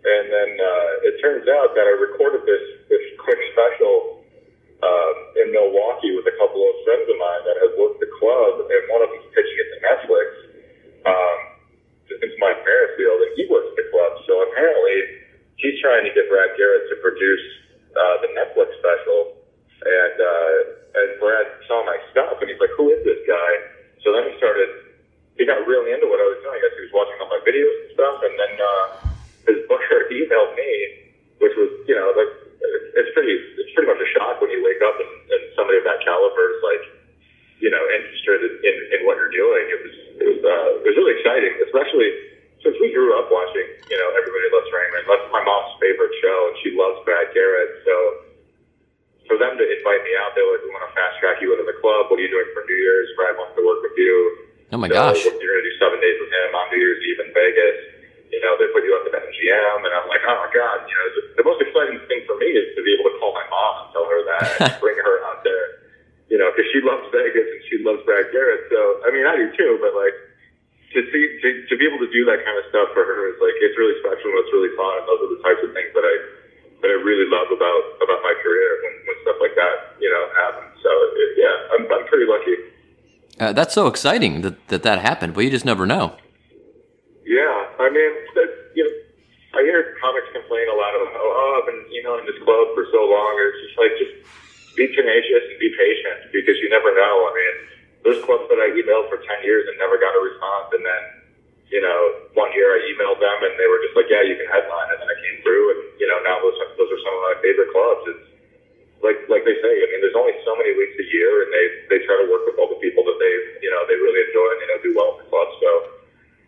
and 0.06 0.24
then 0.30 0.50
uh, 0.54 1.08
it 1.10 1.18
turns 1.18 1.48
out 1.50 1.74
that 1.74 1.82
I 1.82 1.94
recorded 1.98 2.46
this 2.46 2.64
this 2.86 3.04
quick 3.18 3.40
special 3.56 4.22
uh, 4.78 5.12
in 5.42 5.50
Milwaukee 5.50 6.14
with 6.14 6.28
a 6.30 6.36
couple 6.38 6.62
of 6.62 6.72
friends 6.86 7.10
of 7.10 7.16
mine 7.18 7.42
that 7.48 7.56
had 7.58 7.72
worked 7.74 7.98
the 7.98 8.10
club, 8.20 8.70
and 8.70 8.80
one 8.92 9.02
of 9.02 9.10
them's 9.10 9.28
pitching 9.34 9.58
it 9.58 9.68
to 9.74 9.78
Netflix. 9.82 10.28
Um, 11.06 11.38
it's 12.06 12.36
Mike 12.38 12.62
Merrifield, 12.62 13.18
and 13.18 13.32
he 13.34 13.50
works 13.50 13.72
the 13.74 13.86
club. 13.90 14.12
So 14.30 14.46
apparently, 14.46 15.26
he's 15.58 15.76
trying 15.82 16.06
to 16.06 16.12
get 16.14 16.30
Brad 16.30 16.54
Garrett 16.54 16.86
to 16.92 16.96
produce 17.02 17.44
uh, 17.96 18.16
the 18.22 18.30
Netflix 18.36 18.78
special 18.78 19.35
Uh, 83.38 83.52
that's 83.52 83.74
so 83.74 83.86
exciting 83.86 84.40
that, 84.40 84.56
that 84.68 84.82
that 84.82 84.98
happened, 84.98 85.34
but 85.34 85.44
you 85.44 85.50
just 85.50 85.64
never 85.64 85.84
know. 85.84 86.16
Yeah, 87.26 87.68
I 87.76 87.90
mean, 87.92 88.12
you 88.72 88.84
know, 88.84 88.94
I 89.56 89.64
hear 89.64 89.96
comics 90.00 90.28
complain 90.32 90.68
a 90.72 90.76
lot 90.76 90.92
about, 90.96 91.12
oh, 91.16 91.32
oh, 91.32 91.50
I've 91.60 91.68
been 91.68 91.84
emailing 91.92 92.24
this 92.24 92.40
club 92.44 92.72
for 92.72 92.88
so 92.92 93.04
long. 93.04 93.32
It's 93.40 93.60
just 93.68 93.76
like, 93.76 93.92
just 94.00 94.14
be 94.76 94.88
tenacious 94.92 95.44
and 95.48 95.56
be 95.60 95.72
patient 95.72 96.32
because 96.32 96.56
you 96.60 96.68
never 96.68 96.92
know. 96.92 97.14
I 97.28 97.32
mean, 97.32 97.54
there's 98.04 98.20
clubs 98.24 98.48
that 98.52 98.60
I 98.60 98.72
emailed 98.72 99.08
for 99.08 99.18
10 99.20 99.26
years 99.44 99.64
and 99.68 99.74
never 99.80 99.96
got 99.96 100.12
a 100.12 100.20
response. 100.20 100.72
And 100.76 100.84
then, 100.84 101.02
you 101.72 101.80
know, 101.80 101.98
one 102.36 102.52
year 102.52 102.76
I 102.76 102.84
emailed 102.88 103.18
them 103.18 103.38
and 103.48 103.52
they 103.56 103.68
were 103.68 103.80
just 103.84 103.96
like, 103.96 104.08
yeah, 104.12 104.22
you 104.22 104.36
can 104.36 104.48
headline. 104.48 104.92
And 104.92 105.00
then 105.00 105.08
I 105.08 105.16
came 105.18 105.36
through 105.40 105.64
and, 105.76 105.80
you 105.96 106.06
know, 106.08 106.20
now 106.24 106.36
those, 106.40 106.56
those 106.76 106.88
are 106.92 107.02
some 107.04 107.14
of 107.16 107.22
my 107.32 107.36
favorite 107.40 107.72
clubs. 107.72 108.02
It's 108.12 108.26
like, 109.06 109.22
like 109.30 109.46
they 109.46 109.54
say, 109.62 109.70
I 109.70 109.86
mean, 109.94 110.00
there's 110.02 110.18
only 110.18 110.34
so 110.42 110.58
many 110.58 110.74
weeks 110.74 110.98
a 110.98 111.06
year 111.14 111.46
and 111.46 111.50
they, 111.54 111.66
they 111.94 111.98
try 112.02 112.18
to 112.18 112.26
work 112.26 112.42
with 112.50 112.58
all 112.58 112.66
the 112.66 112.80
people 112.82 113.06
that 113.06 113.18
they, 113.22 113.34
you 113.62 113.70
know, 113.70 113.86
they 113.86 113.94
really 113.94 114.22
enjoy 114.26 114.46
and, 114.50 114.60
you 114.60 114.68
know, 114.74 114.78
do 114.82 114.90
well 114.98 115.10
in 115.14 115.18
the 115.22 115.28
club. 115.30 115.48
So, 115.62 115.70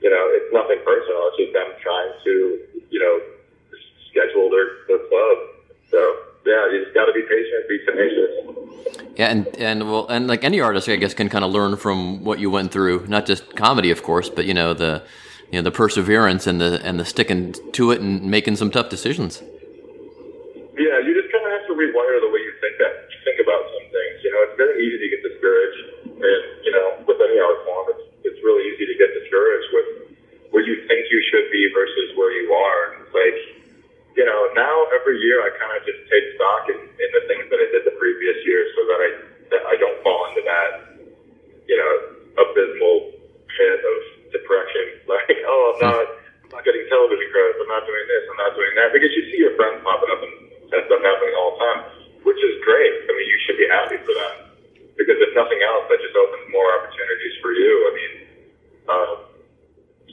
you 0.03 0.11
know, 0.11 0.23
it's 0.35 0.51
nothing 0.51 0.83
personal. 0.83 1.31
It's 1.31 1.39
just 1.39 1.53
them 1.55 1.71
trying 1.79 2.13
to, 2.27 2.35
you 2.91 3.01
know, 3.01 3.15
schedule 4.11 4.51
their, 4.51 4.83
their 4.91 5.03
club. 5.07 5.37
So, 5.91 5.99
yeah, 6.47 6.67
you 6.73 6.83
just 6.83 6.95
got 6.95 7.07
to 7.07 7.15
be 7.15 7.23
patient, 7.23 7.61
be 7.69 7.79
tenacious. 7.87 8.33
Yeah, 9.19 9.29
and 9.35 9.47
and 9.59 9.91
well, 9.91 10.07
and 10.09 10.29
like 10.29 10.45
any 10.45 10.61
artist, 10.61 10.89
I 10.89 10.97
guess, 10.97 11.13
can 11.13 11.29
kind 11.29 11.45
of 11.45 11.51
learn 11.51 11.77
from 11.77 12.25
what 12.25 12.39
you 12.39 12.51
went 12.51 12.71
through. 12.73 13.07
Not 13.07 13.27
just 13.27 13.57
comedy, 13.57 13.91
of 13.91 14.03
course, 14.03 14.31
but 14.31 14.47
you 14.47 14.55
know 14.55 14.73
the, 14.73 15.03
you 15.51 15.59
know 15.59 15.63
the 15.63 15.73
perseverance 15.75 16.47
and 16.47 16.61
the 16.61 16.81
and 16.87 17.01
the 17.01 17.05
sticking 17.05 17.55
to 17.73 17.91
it 17.91 18.01
and 18.01 18.31
making 18.31 18.57
some 18.57 18.71
tough 18.71 18.89
decisions. 18.89 19.43
Yeah, 20.79 21.03
you 21.03 21.11
just 21.11 21.29
kind 21.35 21.45
of 21.45 21.51
have 21.51 21.67
to 21.67 21.75
rewire 21.75 22.17
the 22.23 22.31
way 22.31 22.41
you 22.41 22.55
think 22.63 22.79
that 22.79 23.11
think 23.27 23.43
about 23.43 23.67
some 23.75 23.87
things. 23.91 24.23
You 24.23 24.31
know, 24.31 24.41
it's 24.47 24.57
very 24.57 24.79
easy 24.87 24.99
to 25.03 25.09
get 25.11 25.21
discouraged, 25.27 25.83
and 26.23 26.43
you 26.63 26.73
know, 26.73 27.03
with 27.05 27.19
any 27.19 27.43
art 27.43 27.59
form, 27.67 27.99
it's 27.99 28.07
it's 28.23 28.41
really 28.47 28.65
easy 28.71 28.87
to 28.87 28.97
get 28.97 29.11
discouraged 29.19 29.69
with 29.75 29.89
where 30.55 30.65
you 30.65 30.87
think 30.87 31.11
you 31.11 31.21
should 31.29 31.51
be 31.53 31.63
versus 31.75 32.17
where 32.17 32.33
you 32.33 32.55
are. 32.55 32.81
And 32.89 33.05
it's 33.05 33.15
like, 33.15 33.39
you 34.17 34.25
know, 34.25 34.41
now 34.57 34.75
every 34.97 35.21
year 35.21 35.45
I 35.45 35.55
kind 35.55 35.73
of 35.77 35.85
just 35.85 36.01
take 36.11 36.25
stock 36.35 36.67
in, 36.73 36.79
in 36.81 37.11
the 37.15 37.23
things 37.29 37.47
that 37.53 37.59
I 37.61 37.67
did 37.71 37.87
the 37.87 37.95
previous 37.95 38.39
year, 38.43 38.67
so 38.75 38.81
that 38.91 38.99
I 38.99 39.09
that 39.55 39.63
I 39.69 39.75
don't 39.79 39.99
fall 40.03 40.27
into 40.33 40.43
that, 40.43 40.71
you 41.71 41.77
know, 41.79 41.93
abysmal 42.43 43.15
pit 43.47 43.81
of 43.81 43.99
depression. 44.35 45.07
Like, 45.09 45.41
oh, 45.47 45.73
I'm 45.73 45.81
not, 45.81 46.05
I'm 46.45 46.53
not 46.53 46.63
getting 46.69 46.85
television 46.93 47.29
credits. 47.33 47.59
I'm 47.65 47.73
not 47.73 47.85
doing 47.89 48.07
this. 48.13 48.23
I'm 48.29 48.41
not 48.43 48.53
doing 48.53 48.73
that. 48.77 48.93
Because 48.93 49.09
you 49.17 49.25
see 49.33 49.41
your 49.41 49.57
friends 49.57 49.81
popping 49.81 50.13
up 50.13 50.21
and, 50.21 50.37
and 50.69 50.81
stuff 50.85 51.01
happening 51.01 51.33
all 51.41 51.57
the 51.57 51.61
time, 51.65 51.81
which 52.29 52.37
is 52.37 52.61
great. 52.61 52.93
I 53.09 53.11
mean, 53.17 53.25
you 53.25 53.39
should 53.49 53.57
be 53.57 53.69
happy 53.73 53.97
for 54.05 54.13
them. 54.13 54.35
Because 55.01 55.17
if 55.17 55.33
nothing 55.33 55.65
else, 55.65 55.89
that 55.89 55.97
just 56.05 56.13
opens 56.13 56.45
more 56.53 56.69
opportunities 56.77 57.35
for 57.41 57.57
you. 57.57 57.73
I 57.73 57.93
mean, 57.97 58.13
um, 58.91 59.17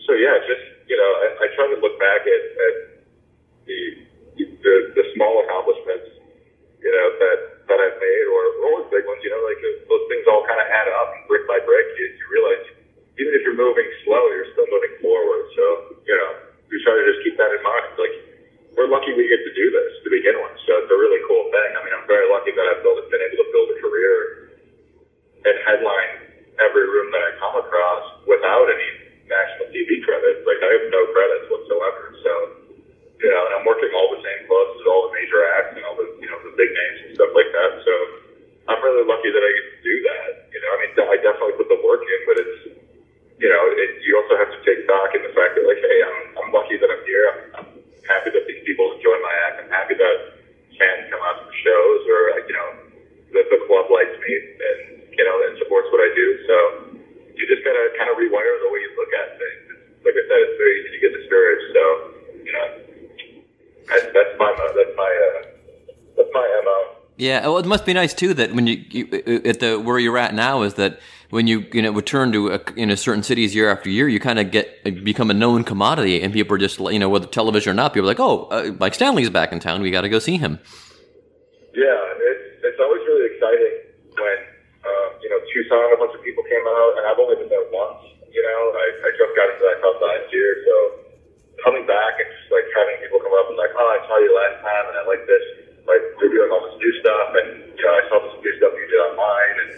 so 0.06 0.14
yeah, 0.14 0.38
just 0.46 0.64
you 0.86 0.96
know, 0.96 1.12
I, 1.26 1.28
I 1.44 1.46
try 1.58 1.66
to 1.74 1.78
look 1.82 1.98
back 1.98 2.22
at, 2.24 2.44
at 2.56 2.76
the, 3.66 3.80
the 4.38 4.74
the 4.94 5.04
small 5.18 5.42
accomplishments, 5.42 6.22
you 6.78 6.92
know, 6.94 7.08
that 7.18 7.38
that 7.66 7.80
I've 7.82 7.98
made, 7.98 8.26
or 8.30 8.44
or 8.62 8.74
the 8.86 8.90
big 8.94 9.04
ones. 9.10 9.26
You 9.26 9.34
know, 9.34 9.42
like 9.42 9.58
uh, 9.58 9.90
those 9.90 10.06
things 10.14 10.30
all 10.30 10.46
kind 10.46 10.62
of 10.62 10.70
add 10.70 10.88
up, 11.02 11.18
and 11.18 11.26
brick 11.26 11.50
by 11.50 11.58
brick, 11.66 11.88
you, 11.98 12.06
you 12.14 12.26
realize 12.30 12.64
even 13.18 13.32
if 13.34 13.42
you're 13.42 13.58
moving 13.58 13.88
slow, 14.06 14.22
you're 14.38 14.52
still 14.54 14.70
moving 14.70 15.02
forward. 15.02 15.50
So 15.58 15.98
you 16.06 16.14
know, 16.14 16.32
we 16.70 16.78
try 16.86 16.94
to 16.94 17.04
just 17.10 17.26
keep 17.26 17.42
that 17.42 17.50
in 17.50 17.62
mind. 17.66 17.98
Like 17.98 18.16
we're 18.78 18.92
lucky 18.92 19.18
we 19.18 19.26
get 19.26 19.42
to 19.42 19.54
do 19.58 19.66
this 19.74 19.90
to 20.06 20.08
begin 20.14 20.38
with, 20.38 20.62
so 20.70 20.86
it's 20.86 20.92
a 20.94 21.00
really 21.00 21.26
cool 21.26 21.50
thing. 21.50 21.70
I 21.74 21.80
mean, 21.82 21.94
I'm 21.98 22.06
very 22.06 22.30
lucky 22.30 22.54
that 22.54 22.66
I've 22.70 22.86
built, 22.86 23.02
been 23.10 23.24
able 23.24 23.40
to 23.42 23.48
build 23.50 23.68
a 23.74 23.78
career 23.82 24.46
and 25.46 25.55
headline 25.66 26.22
every 26.62 26.86
room 26.88 27.10
that 27.12 27.24
I 27.26 27.32
come 27.42 27.56
across 27.58 28.06
without 28.30 28.70
any 28.70 28.90
national 29.28 29.68
TV 29.74 30.00
credits. 30.06 30.42
Like 30.46 30.62
I 30.62 30.70
have 30.80 30.86
no 30.90 31.04
credits 31.12 31.50
whatsoever. 31.50 32.14
So, 32.24 32.32
you 33.22 33.30
know, 33.32 33.42
and 33.50 33.54
I'm 33.60 33.66
working 33.66 33.92
all 33.96 34.10
the 34.12 34.22
same 34.22 34.46
clubs 34.48 34.74
as 34.78 34.86
all 34.88 35.06
the 35.10 35.14
major 35.14 35.42
acts 35.58 35.74
and 35.76 35.84
all 35.86 35.98
the, 35.98 36.08
you 36.22 36.30
know, 36.30 36.40
the 36.44 36.54
big 36.56 36.72
names 36.72 37.00
and 37.08 37.12
stuff 37.18 37.34
like 37.36 37.50
that. 37.54 37.72
So 37.84 37.94
I'm 38.70 38.82
really 38.84 39.06
lucky 39.08 39.30
that 39.34 39.44
I 39.44 39.52
get 39.58 39.66
to 39.72 39.80
do 39.82 39.96
that. 40.14 40.30
You 40.54 40.60
know, 40.62 40.70
I 40.74 40.78
mean, 40.86 40.92
I 41.12 41.18
definitely 41.22 41.56
put 41.58 41.70
the 41.70 41.80
work 41.82 42.04
in, 42.06 42.20
but 42.28 42.36
it's, 42.42 42.58
you 43.40 43.50
know, 43.50 43.64
it, 43.74 43.92
you 44.02 44.16
also 44.20 44.38
have 44.40 44.52
to 44.52 44.60
take 44.66 44.84
stock 44.86 45.14
in 45.16 45.22
the 45.24 45.34
fact 45.34 45.56
that 45.58 45.66
like, 45.66 45.82
hey, 45.82 46.00
I'm, 46.04 46.20
I'm 46.46 46.50
lucky 46.54 46.78
that 46.80 46.90
I'm 46.92 47.04
here. 47.06 47.26
I'm, 47.32 47.40
I'm 47.64 47.68
happy 48.08 48.32
that 48.34 48.46
these 48.48 48.62
people 48.66 48.92
enjoy 48.94 49.18
my 49.22 49.34
act. 49.48 49.60
I'm 49.60 49.72
happy 49.72 49.96
that 49.98 50.18
fans 50.80 51.06
come 51.12 51.22
out 51.26 51.40
to 51.40 51.48
shows 51.64 52.02
or, 52.08 52.20
you 52.48 52.56
know, 52.56 52.70
that 53.36 53.48
the 53.50 53.60
club 53.68 53.88
likes 53.92 54.14
me 54.20 54.32
and, 54.40 54.95
you 55.18 55.24
know, 55.24 55.36
and 55.48 55.58
supports 55.60 55.88
what 55.92 56.02
I 56.04 56.10
do. 56.16 56.28
So 56.48 56.56
you 57.36 57.44
just 57.48 57.64
gotta 57.64 57.84
kind 57.98 58.12
of 58.12 58.16
rewire 58.20 58.54
the 58.62 58.70
way 58.72 58.80
you 58.84 58.92
look 58.96 59.12
at 59.16 59.28
things. 59.40 59.62
It's, 59.72 60.06
like 60.06 60.16
I 60.16 60.24
said, 60.28 60.40
it's 60.46 60.58
very 60.60 60.74
easy 60.80 60.92
to 60.96 61.00
get 61.02 61.12
discouraged. 61.16 61.68
So, 61.74 61.84
you 62.46 62.54
know, 62.54 62.68
that's, 63.90 64.08
that's 64.14 64.34
my, 64.40 64.50
that's 64.54 64.96
my, 64.96 65.12
uh, 65.12 65.42
that's 66.18 66.32
my 66.34 66.46
MO. 66.64 66.80
Yeah, 67.18 67.48
well, 67.48 67.60
it 67.60 67.66
must 67.66 67.86
be 67.86 67.94
nice 67.94 68.14
too 68.14 68.34
that 68.34 68.54
when 68.54 68.68
you, 68.68 68.84
you 68.90 69.42
at 69.46 69.62
the 69.62 69.80
where 69.80 69.98
you're 69.98 70.18
at 70.18 70.36
now 70.36 70.64
is 70.64 70.74
that 70.74 71.00
when 71.30 71.48
you 71.48 71.66
you 71.72 71.82
know 71.82 71.92
return 71.92 72.34
to 72.34 72.52
a, 72.52 72.60
you 72.76 72.86
know 72.86 72.96
certain 72.96 73.24
cities 73.24 73.56
year 73.56 73.72
after 73.72 73.90
year, 73.90 74.10
you 74.10 74.20
kind 74.20 74.38
of 74.38 74.52
get 74.52 74.84
become 74.84 75.32
a 75.32 75.34
known 75.34 75.64
commodity, 75.64 76.22
and 76.22 76.34
people 76.34 76.56
are 76.56 76.58
just 76.58 76.78
you 76.78 77.00
know 77.00 77.08
whether 77.08 77.26
television 77.26 77.72
or 77.72 77.74
not, 77.74 77.94
people 77.94 78.04
are 78.10 78.12
like, 78.12 78.20
oh, 78.20 78.48
uh, 78.52 78.74
Mike 78.80 78.94
Stanley's 78.94 79.30
back 79.30 79.54
in 79.54 79.62
town, 79.62 79.82
we 79.82 79.92
got 79.92 80.02
to 80.02 80.10
go 80.10 80.20
see 80.20 80.36
him. 80.36 80.60
Yeah, 81.76 81.92
and 81.92 82.20
it's, 82.24 82.64
it's 82.64 82.80
always 82.80 83.04
really 83.04 83.36
exciting 83.36 83.76
when, 84.16 84.38
um, 84.88 85.10
you 85.20 85.28
know, 85.28 85.40
Tucson, 85.56 85.96
a 85.96 85.96
bunch 85.96 86.12
of 86.12 86.20
people 86.20 86.44
came 86.44 86.68
out, 86.68 87.00
and 87.00 87.08
I've 87.08 87.16
only 87.16 87.40
been 87.40 87.48
there 87.48 87.64
once, 87.72 88.04
you 88.28 88.44
know, 88.44 88.60
I, 88.76 89.08
I 89.08 89.10
just 89.16 89.32
got 89.40 89.48
into 89.56 89.64
that 89.64 89.80
club 89.80 90.04
last 90.04 90.28
year, 90.36 90.60
so 90.68 90.76
coming 91.64 91.88
back 91.88 92.20
and 92.20 92.28
just 92.28 92.52
like 92.52 92.68
having 92.76 93.00
people 93.00 93.24
come 93.24 93.32
up 93.32 93.48
and 93.48 93.56
like, 93.56 93.72
oh, 93.72 93.90
I 93.96 94.04
saw 94.04 94.20
you 94.20 94.36
last 94.36 94.60
time, 94.60 94.92
and 94.92 94.96
I 95.00 95.08
like 95.08 95.24
this, 95.24 95.46
like, 95.88 96.04
you're 96.20 96.36
doing 96.36 96.52
all 96.52 96.68
this 96.68 96.76
new 96.76 96.94
stuff, 97.00 97.28
and, 97.40 97.72
you 97.72 97.84
know, 97.88 97.96
I 97.96 98.04
saw 98.12 98.20
this 98.20 98.36
new 98.44 98.52
stuff 98.60 98.76
you 98.76 98.84
did 98.92 99.00
online, 99.00 99.56
and 99.64 99.72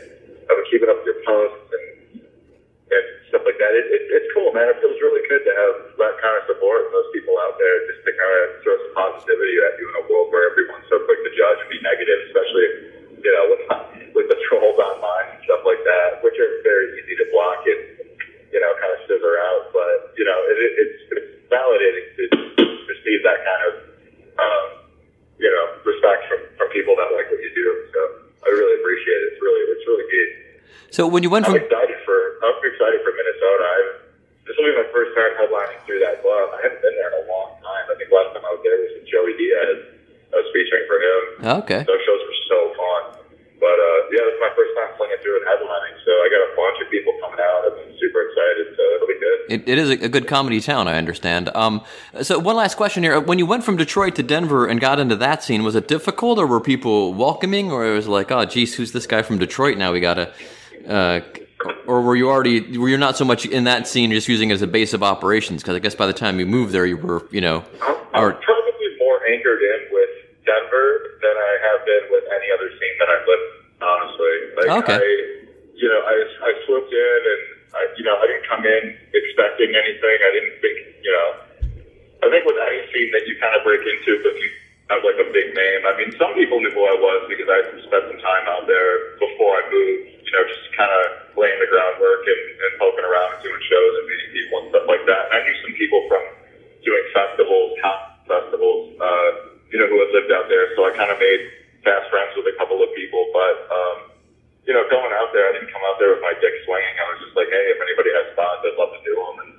I've 0.49 0.57
been 0.57 0.69
keeping 0.73 0.89
up 0.89 0.97
with 1.05 1.13
your 1.13 1.21
posts, 1.21 1.69
and, 1.69 1.85
and 2.89 3.05
stuff 3.27 3.43
like 3.43 3.59
that. 3.59 3.71
It, 3.75 3.85
it, 3.91 4.03
it's 4.15 4.29
cool, 4.31 4.55
man. 4.55 4.71
It 4.71 4.79
feels 4.79 4.95
really 5.03 5.19
good 5.27 5.43
to 5.43 5.53
have 5.53 5.75
that 5.99 6.15
kind 6.23 6.35
of 6.39 6.43
support 6.47 6.87
and 6.87 6.91
those 6.95 7.11
people 7.11 7.35
out 7.43 7.59
there 7.59 7.75
just 7.91 8.01
to 8.07 8.11
kind 8.15 8.33
of 8.41 8.45
throw 8.63 8.75
some 8.79 8.93
positivity 8.95 9.55
at 9.59 9.75
you 9.75 9.85
in 9.91 9.95
a 9.99 10.03
world 10.07 10.31
where 10.31 10.47
everyone's 10.47 10.87
so 10.87 11.03
quick 11.03 11.19
to 11.19 11.31
judge 11.35 11.59
and 11.59 11.69
be 11.69 11.79
negative, 11.83 12.19
especially, 12.31 12.67
you 13.19 13.31
know, 13.35 13.43
with, 13.51 13.63
with 14.15 14.27
the 14.31 14.39
trolls 14.47 14.79
online 14.79 15.35
and 15.35 15.39
stuff 15.43 15.67
like 15.67 15.83
that, 15.83 16.23
which 16.23 16.39
are 16.39 16.63
very 16.63 16.95
easy 17.03 17.19
to 17.19 17.27
block 17.35 17.59
and, 17.67 18.07
you 18.55 18.59
know, 18.63 18.71
kind 18.79 18.95
of 18.95 19.03
scissor 19.03 19.35
out. 19.51 19.75
But, 19.75 20.15
you 20.15 20.23
know, 20.23 20.39
it, 20.47 20.55
it, 20.55 20.71
it's, 20.79 20.99
it's 21.11 21.31
validating 21.51 22.07
to 22.07 22.23
receive 22.87 23.19
that 23.27 23.43
kind 23.43 23.63
of 23.67 23.87
So 30.97 31.05
when 31.05 31.21
you 31.21 31.29
went 31.29 31.45
I'm 31.45 31.53
from 31.53 31.61
excited 31.61 31.93
for 32.09 32.17
I'm 32.41 32.57
excited 32.57 33.05
for 33.05 33.13
Minnesota. 33.13 33.63
I, 33.69 33.77
this 34.49 34.57
will 34.57 34.65
be 34.65 34.81
my 34.81 34.89
first 34.89 35.13
time 35.13 35.29
headlining 35.37 35.77
through 35.85 36.01
that 36.01 36.25
club. 36.25 36.57
I 36.57 36.65
haven't 36.65 36.81
been 36.81 36.97
there 36.97 37.13
in 37.13 37.21
a 37.21 37.25
long 37.29 37.53
time. 37.61 37.85
I 37.85 37.93
think 38.01 38.09
last 38.09 38.33
time 38.33 38.41
I 38.41 38.49
was 38.57 38.65
there 38.65 38.81
was 38.81 38.97
with 38.97 39.05
Joey 39.05 39.37
Diaz. 39.37 39.93
I 40.33 40.41
was 40.41 40.49
featuring 40.49 40.85
for 40.89 40.97
him. 40.97 41.21
okay, 41.61 41.85
Those 41.85 42.01
shows 42.01 42.17
were 42.25 42.39
so 42.49 42.59
fun. 42.73 43.03
But 43.61 43.77
uh, 43.77 44.09
yeah, 44.09 44.25
this 44.25 44.33
is 44.37 44.41
my 44.41 44.49
first 44.57 44.73
time 44.73 44.89
flinging 44.97 45.21
through 45.21 45.37
and 45.37 45.45
headlining, 45.45 45.95
so 46.01 46.11
I 46.17 46.27
got 46.33 46.41
a 46.41 46.51
bunch 46.57 46.77
of 46.81 46.87
people 46.89 47.13
coming 47.21 47.41
out. 47.45 47.61
I'm 47.69 47.93
super 48.01 48.21
excited, 48.33 48.65
so 48.73 48.81
it'll 48.97 49.11
be 49.13 49.21
good. 49.21 49.37
it, 49.53 49.61
it 49.69 49.77
is 49.77 49.89
a, 49.93 49.97
a 50.05 50.09
good 50.09 50.25
comedy 50.25 50.57
town, 50.65 50.89
I 50.89 50.97
understand. 50.97 51.53
Um, 51.53 51.85
so 52.25 52.41
one 52.41 52.57
last 52.57 52.73
question 52.73 53.05
here: 53.05 53.21
When 53.21 53.37
you 53.37 53.45
went 53.45 53.61
from 53.61 53.77
Detroit 53.77 54.17
to 54.17 54.25
Denver 54.25 54.65
and 54.65 54.81
got 54.81 54.97
into 54.97 55.15
that 55.17 55.45
scene, 55.45 55.61
was 55.61 55.77
it 55.77 55.87
difficult, 55.87 56.41
or 56.41 56.49
were 56.49 56.61
people 56.61 57.13
welcoming, 57.13 57.69
or 57.69 57.85
it 57.85 57.93
was 57.93 58.07
like, 58.09 58.33
oh, 58.33 58.45
geez, 58.45 58.73
who's 58.73 58.93
this 58.93 59.05
guy 59.05 59.21
from 59.21 59.37
Detroit? 59.37 59.77
Now 59.77 59.93
we 59.93 59.99
gotta. 59.99 60.33
Uh, 60.87 61.21
or 61.85 62.01
were 62.01 62.15
you 62.15 62.29
already 62.29 62.77
were 62.77 62.87
you 62.89 62.97
not 62.97 63.17
so 63.17 63.25
much 63.25 63.45
in 63.45 63.63
that 63.65 63.87
scene, 63.87 64.11
just 64.11 64.27
using 64.27 64.49
it 64.49 64.53
as 64.53 64.61
a 64.61 64.67
base 64.67 64.93
of 64.93 65.03
operations? 65.03 65.61
Because 65.63 65.75
I 65.75 65.79
guess 65.79 65.95
by 65.95 66.07
the 66.07 66.13
time 66.13 66.39
you 66.39 66.45
moved 66.45 66.71
there, 66.71 66.85
you 66.85 66.97
were, 66.97 67.27
you 67.31 67.41
know, 67.41 67.63
I'm, 67.81 67.97
I'm 68.13 68.37
probably 68.39 68.89
more 68.99 69.19
anchored 69.27 69.61
in 69.61 69.79
with 69.91 70.09
Denver 70.45 71.17
than 71.21 71.35
I 71.35 71.53
have 71.67 71.85
been 71.85 72.03
with 72.11 72.23
any 72.29 72.47
other 72.53 72.69
scene 72.69 72.95
that 72.99 73.09
I've 73.09 73.25
lived. 73.27 73.49
Honestly, 73.81 74.35
like 74.57 74.69
Okay. 74.83 74.97
I, 74.97 75.05
you 75.75 75.87
know, 75.89 76.01
I 76.05 76.15
I 76.45 76.51
swooped 76.65 76.93
in 76.93 77.19
and 77.25 77.43
I, 77.75 77.81
you 77.97 78.03
know, 78.05 78.15
I 78.17 78.25
didn't 78.27 78.47
come 78.47 78.63
in 78.65 78.83
expecting 79.13 79.73
anything. 79.75 80.17
I 80.23 80.31
didn't 80.33 80.55
think, 80.61 80.77
you 81.03 81.11
know, 81.11 81.27
I 82.23 82.29
think 82.31 82.45
with 82.45 82.57
any 82.57 82.81
scene 82.93 83.11
that 83.13 83.27
you 83.27 83.37
kind 83.41 83.53
of 83.53 83.61
break 83.61 83.81
into, 83.81 84.17
if 84.17 84.37
you 84.41 84.49
have 84.89 85.03
like 85.03 85.19
a 85.19 85.27
big 85.35 85.51
name. 85.51 85.81
I 85.83 85.93
mean, 85.99 86.15
some 86.15 86.31
people 86.33 86.63
knew 86.63 86.71
who 86.71 86.83
I 86.87 86.95
was 86.95 87.27
because 87.27 87.47
I 87.51 87.59
spent 87.83 88.03
some 88.07 88.21
time 88.23 88.45
out 88.47 88.65
there 88.71 89.19
before 89.19 89.59
I 89.59 89.63
moved. 89.67 90.15
You 90.23 90.31
know, 90.35 90.43
just 90.47 90.63
kind 90.75 90.91
of 90.91 91.03
laying 91.39 91.59
the 91.59 91.67
groundwork 91.71 92.23
and, 92.27 92.43
and 92.59 92.71
poking 92.79 93.03
around 93.03 93.35
and 93.35 93.41
doing 93.43 93.61
shows 93.67 93.93
and 93.99 94.05
meeting 94.07 94.31
people 94.35 94.55
and 94.63 94.67
stuff 94.75 94.87
like 94.87 95.03
that. 95.07 95.21
And 95.31 95.33
I 95.37 95.39
knew 95.43 95.55
some 95.63 95.75
people 95.75 96.03
from 96.11 96.23
doing 96.83 97.03
festivals, 97.15 97.79
con- 97.79 98.07
festivals, 98.27 98.95
uh, 98.99 99.29
you 99.71 99.79
know, 99.79 99.87
who 99.87 99.99
had 100.03 100.11
lived 100.15 100.31
out 100.35 100.47
there. 100.51 100.71
So 100.75 100.87
I 100.87 100.91
kind 100.95 101.11
of 101.11 101.19
made 101.19 101.41
fast 101.83 102.11
friends 102.11 102.35
with 102.35 102.47
a 102.47 102.55
couple 102.59 102.79
of 102.79 102.91
people. 102.95 103.23
But, 103.31 103.55
um, 103.71 103.97
you 104.67 104.75
know, 104.75 104.83
going 104.91 105.11
out 105.15 105.31
there, 105.31 105.47
I 105.47 105.55
didn't 105.55 105.71
come 105.71 105.83
out 105.87 105.95
there 105.99 106.11
with 106.15 106.23
my 106.23 106.35
dick 106.43 106.55
swinging. 106.67 106.95
I 106.95 107.05
was 107.11 107.19
just 107.27 107.35
like, 107.35 107.47
hey, 107.47 107.65
if 107.71 107.79
anybody 107.79 108.11
has 108.19 108.27
spots, 108.35 108.67
I'd 108.67 108.75
love 108.75 108.91
to 108.95 109.01
do 109.07 109.15
them. 109.15 109.35
And 109.47 109.51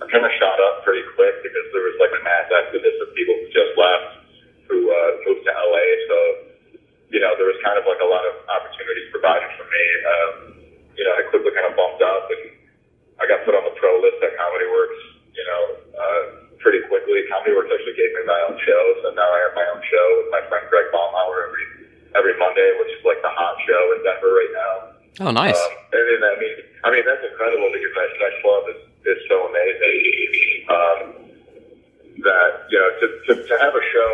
I 0.00 0.04
kind 0.08 0.24
of 0.24 0.32
shot 0.40 0.56
up 0.72 0.88
pretty 0.88 1.04
quick 1.16 1.36
because 1.44 1.68
there 1.76 1.84
was 1.84 2.00
like 2.00 2.16
a 2.16 2.22
exodus 2.78 2.94
of 3.02 3.10
people 3.18 3.34
who 3.34 3.46
just 3.50 3.74
left 3.74 4.22
who 4.70 4.78
uh, 4.86 5.10
moved 5.26 5.42
to 5.48 5.52
LA. 5.52 5.86
So, 6.06 6.16
you 7.10 7.18
know, 7.18 7.32
there 7.40 7.48
was 7.48 7.58
kind 7.64 7.80
of 7.80 7.88
like 7.88 7.98
a 8.04 8.06
lot 8.06 8.22
of 8.22 8.36
opportunities 8.52 9.08
provided 9.10 9.48
for 9.56 9.64
me. 9.66 9.84
Um, 10.04 10.32
you 10.94 11.02
know, 11.02 11.12
I 11.16 11.24
quickly 11.32 11.50
kind 11.56 11.66
of 11.66 11.74
bumped 11.74 12.04
up 12.04 12.28
and 12.30 12.52
I 13.18 13.24
got 13.26 13.42
put 13.48 13.56
on 13.56 13.64
the 13.64 13.74
pro 13.80 13.96
list 13.98 14.20
at 14.20 14.36
Comedy 14.36 14.68
Works, 14.68 15.00
you 15.32 15.44
know, 15.48 15.62
uh, 15.96 16.22
pretty 16.60 16.84
quickly. 16.86 17.24
Comedy 17.32 17.56
Works 17.56 17.72
actually 17.72 17.96
gave 17.96 18.12
me 18.12 18.28
my 18.28 18.40
own 18.44 18.60
show. 18.60 18.82
So 19.02 19.06
now 19.16 19.26
I 19.26 19.40
have 19.48 19.54
my 19.56 19.66
own 19.72 19.82
show 19.88 20.06
with 20.22 20.28
my 20.36 20.42
friend 20.52 20.68
Greg 20.68 20.86
Baumhauer 20.92 21.48
every, 21.48 21.64
every 22.12 22.34
Monday, 22.36 22.68
which 22.78 22.92
is 22.92 23.02
like 23.08 23.24
the 23.24 23.32
hot 23.32 23.56
show 23.64 23.82
in 23.96 24.04
Denver 24.04 24.32
right 24.36 24.52
now. 24.52 24.72
oh, 25.24 25.32
nice. 25.32 25.56
Um, 25.56 25.72
and 25.96 26.04
then 26.12 26.20
I 26.28 26.36
mean, 26.36 26.56
I 26.84 26.88
mean 26.92 27.04
that's 27.08 27.24
incredible 27.24 27.72
because 27.72 27.94
that, 27.96 28.10
that 28.20 28.34
club 28.44 28.62
is, 28.68 28.80
is 29.08 29.20
so 29.32 29.48
amazing. 29.48 30.68
Um, 30.68 31.28
that 32.22 32.66
you 32.70 32.78
know, 32.78 32.90
to, 32.98 33.06
to 33.26 33.32
to 33.46 33.54
have 33.62 33.74
a 33.74 33.84
show 33.94 34.12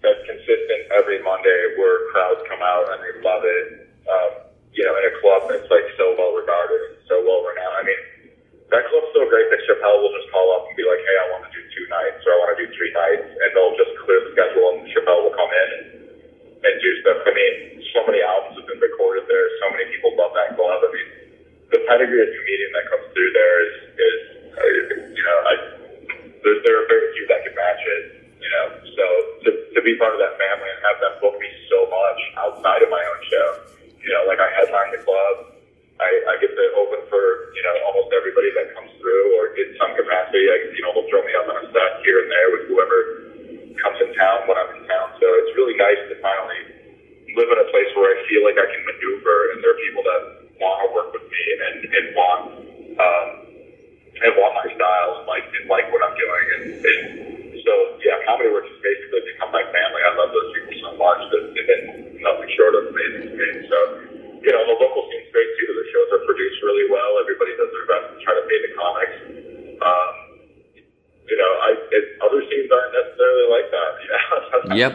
that's 0.00 0.22
consistent 0.24 0.88
every 0.96 1.20
Monday 1.20 1.76
where 1.76 2.08
crowds 2.12 2.40
come 2.48 2.60
out 2.64 2.88
and 2.88 2.98
they 3.04 3.14
love 3.20 3.44
it. 3.44 3.84
Um, 4.08 4.30
you 4.72 4.86
know, 4.86 4.94
in 4.96 5.04
a 5.04 5.14
club 5.20 5.50
that's 5.50 5.68
like 5.68 5.84
so 5.98 6.14
well 6.16 6.32
regarded 6.32 6.94
and 6.94 6.96
so 7.10 7.20
well 7.26 7.42
renowned. 7.44 7.76
I 7.76 7.84
mean, 7.84 8.02
that 8.70 8.86
club's 8.86 9.10
so 9.12 9.26
great 9.28 9.50
that 9.50 9.60
Chappelle 9.66 9.98
will 9.98 10.14
just 10.14 10.30
call 10.30 10.46
up 10.56 10.70
and 10.70 10.74
be 10.78 10.86
like, 10.86 11.02
"Hey, 11.02 11.16
I 11.20 11.26
want 11.34 11.42
to 11.44 11.52
do 11.52 11.60
two 11.74 11.84
nights 11.90 12.22
or 12.24 12.30
I 12.32 12.36
want 12.40 12.50
to 12.56 12.58
do 12.64 12.66
three 12.72 12.92
nights," 12.94 13.28
and 13.28 13.48
they'll 13.52 13.76
just 13.76 13.92
clear 14.06 14.18
the 14.24 14.30
schedule 14.32 14.66
and 14.78 14.86
Chappelle 14.94 15.26
will 15.26 15.36
come 15.36 15.50
in 15.50 15.68
and, 15.74 15.86
and 16.64 16.74
do 16.80 16.90
stuff. 17.02 17.18
I 17.26 17.32
mean, 17.34 17.82
so 17.92 18.06
many 18.06 18.22
albums 18.22 18.62
have 18.62 18.68
been 18.70 18.80
recorded 18.80 19.26
there. 19.26 19.46
So 19.58 19.74
many 19.74 19.90
people 19.90 20.14
love 20.16 20.32
that 20.38 20.54
club. 20.54 20.80
I 20.86 20.88
mean, 20.94 21.08
the 21.74 21.82
pedigree 21.90 22.22
of 22.22 22.30
comedian 22.30 22.70
that 22.78 22.84
comes 22.88 23.06
through 23.10 23.30
there 23.34 23.56
is, 23.66 23.74
is 23.90 24.20
uh, 24.54 24.62
you 25.18 25.24
know, 25.26 25.38
I, 25.50 25.54
there, 26.44 26.56
there 26.64 26.76
are 26.82 26.86
very 26.88 27.08
few 27.16 27.24
that 27.28 27.40
can 27.44 27.54
match 27.54 27.82
it. 27.82 28.02
You 28.40 28.48
know, 28.48 28.66
so 28.96 29.04
to, 29.44 29.50
to 29.76 29.80
be 29.84 30.00
part 30.00 30.16
of 30.16 30.20
that 30.20 30.34
family 30.40 30.68
and 30.72 30.80
have 30.80 30.98
them 31.04 31.14
book 31.20 31.36
me 31.36 31.48
so 31.68 31.84
much 31.92 32.20
outside 32.40 32.80
of 32.80 32.88
my 32.88 33.04
own 33.04 33.20
show, 33.28 33.48
you 34.00 34.10
know, 34.10 34.24
like 34.24 34.40
I 34.40 34.48
headline 34.56 34.96
the 34.96 35.04
club. 35.04 35.60
I, 36.00 36.08
I 36.08 36.34
get 36.40 36.48
to 36.48 36.64
open 36.80 37.04
for, 37.12 37.52
you 37.52 37.60
know, 37.60 37.74
almost 37.92 38.08
everybody 38.16 38.48
that 38.56 38.72
comes 38.72 38.88
through 38.96 39.24
or 39.36 39.52
in 39.52 39.76
some 39.76 39.92
capacity. 39.92 40.48
I, 40.48 40.72
you 40.72 40.80
know, 40.80 40.96
they'll 40.96 41.08
throw 41.12 41.20
me 41.20 41.36
up 41.36 41.44
on 41.52 41.60
a 41.60 41.64
set 41.68 41.92
here 42.00 42.24
and 42.24 42.28
there 42.32 42.48
with 42.56 42.64
whoever 42.72 42.98
comes 43.84 44.00
in 44.00 44.16
town 44.16 44.48
when 44.48 44.56
I'm 44.56 44.80
in 44.80 44.88
town. 44.88 45.12
So 45.20 45.28
it's 45.44 45.52
really 45.60 45.76
nice 45.76 46.00
to 46.08 46.16
finally 46.24 46.80
live 47.36 47.52
in 47.52 47.58
a 47.60 47.68
place 47.68 47.92
where 47.92 48.08
I 48.08 48.24
feel 48.24 48.40
like 48.48 48.56
I 48.56 48.64
can 48.64 48.80
maneuver 48.88 49.36
and 49.52 49.60
there 49.60 49.76
are 49.76 49.80
people 49.84 50.02
that 50.08 50.22
want 50.56 50.78
to 50.80 50.88
work 50.96 51.12
with 51.12 51.28
me 51.28 51.42
and, 51.68 51.76
and 51.84 52.04
want, 52.16 52.40
um, 52.96 53.28
and 54.24 54.30
want 54.40 54.52
my 54.56 54.68
style 54.72 55.20
and 55.20 55.26
like, 55.28 55.44
and 55.52 55.68
like 55.68 55.84
what 55.92 56.00
I'm 56.00 56.16
doing. 56.16 56.44
And, 56.56 56.64
and 56.80 57.04
so, 57.64 57.72
yeah, 58.02 58.18
Comedy 58.26 58.50
Works 58.50 58.66
has 58.66 58.80
basically 58.82 59.22
become 59.30 59.52
my 59.52 59.64
family. 59.70 60.00
I 60.02 60.12
love 60.16 60.30
those 60.32 60.50
people 60.56 60.74
so 60.80 60.90
much 60.96 61.22
that 61.28 61.42
they've 61.52 61.70
been 61.70 62.18
nothing 62.18 62.50
short 62.56 62.72
of 62.76 62.82
amazing 62.90 63.30
to 63.30 63.34
me. 63.36 63.48
So, 63.70 63.78
you 64.42 64.50
know, 64.50 64.62
the 64.66 64.76
local 64.80 65.06
scene's 65.06 65.30
great 65.30 65.50
too. 65.54 65.68
The 65.70 65.86
shows 65.92 66.08
are 66.18 66.24
produced 66.26 66.58
really 66.66 66.90
well. 66.90 67.20
Everybody 67.20 67.54
does 67.54 67.70
their 67.70 67.86
best 67.86 68.04
to 68.10 68.16
try 68.26 68.34
to 68.34 68.44
pay 68.48 68.58
the 68.64 68.72
comics. 68.74 69.16
Um, 69.80 70.12
you 71.30 71.36
know, 71.38 71.52
I 71.62 71.70
it, 71.94 72.04
other 72.26 72.42
scenes 72.42 72.68
aren't 72.74 72.90
necessarily 72.90 73.46
like 73.54 73.68
that. 73.70 73.90
You 74.02 74.08
know, 74.10 74.26
sometimes, 74.50 74.80
Yep. 74.80 74.92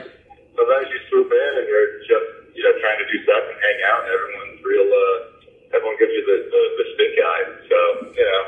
Sometimes 0.56 0.88
you 0.92 1.00
swoop 1.08 1.32
in 1.32 1.52
and 1.64 1.68
you're 1.68 1.90
just 2.04 2.28
you 2.56 2.64
know 2.64 2.74
trying 2.80 3.00
to 3.00 3.08
do 3.08 3.18
stuff 3.24 3.44
and 3.48 3.58
hang 3.60 3.80
out, 3.88 4.00
and 4.04 4.12
everyone's 4.12 4.60
real. 4.64 4.88
Uh, 4.88 5.78
everyone 5.78 5.98
gives 6.00 6.12
you 6.12 6.24
the, 6.28 6.38
the 6.52 6.62
the 6.80 6.86
stink 6.96 7.16
eye. 7.20 7.46
So 7.72 7.78
you 8.16 8.26
know, 8.26 8.42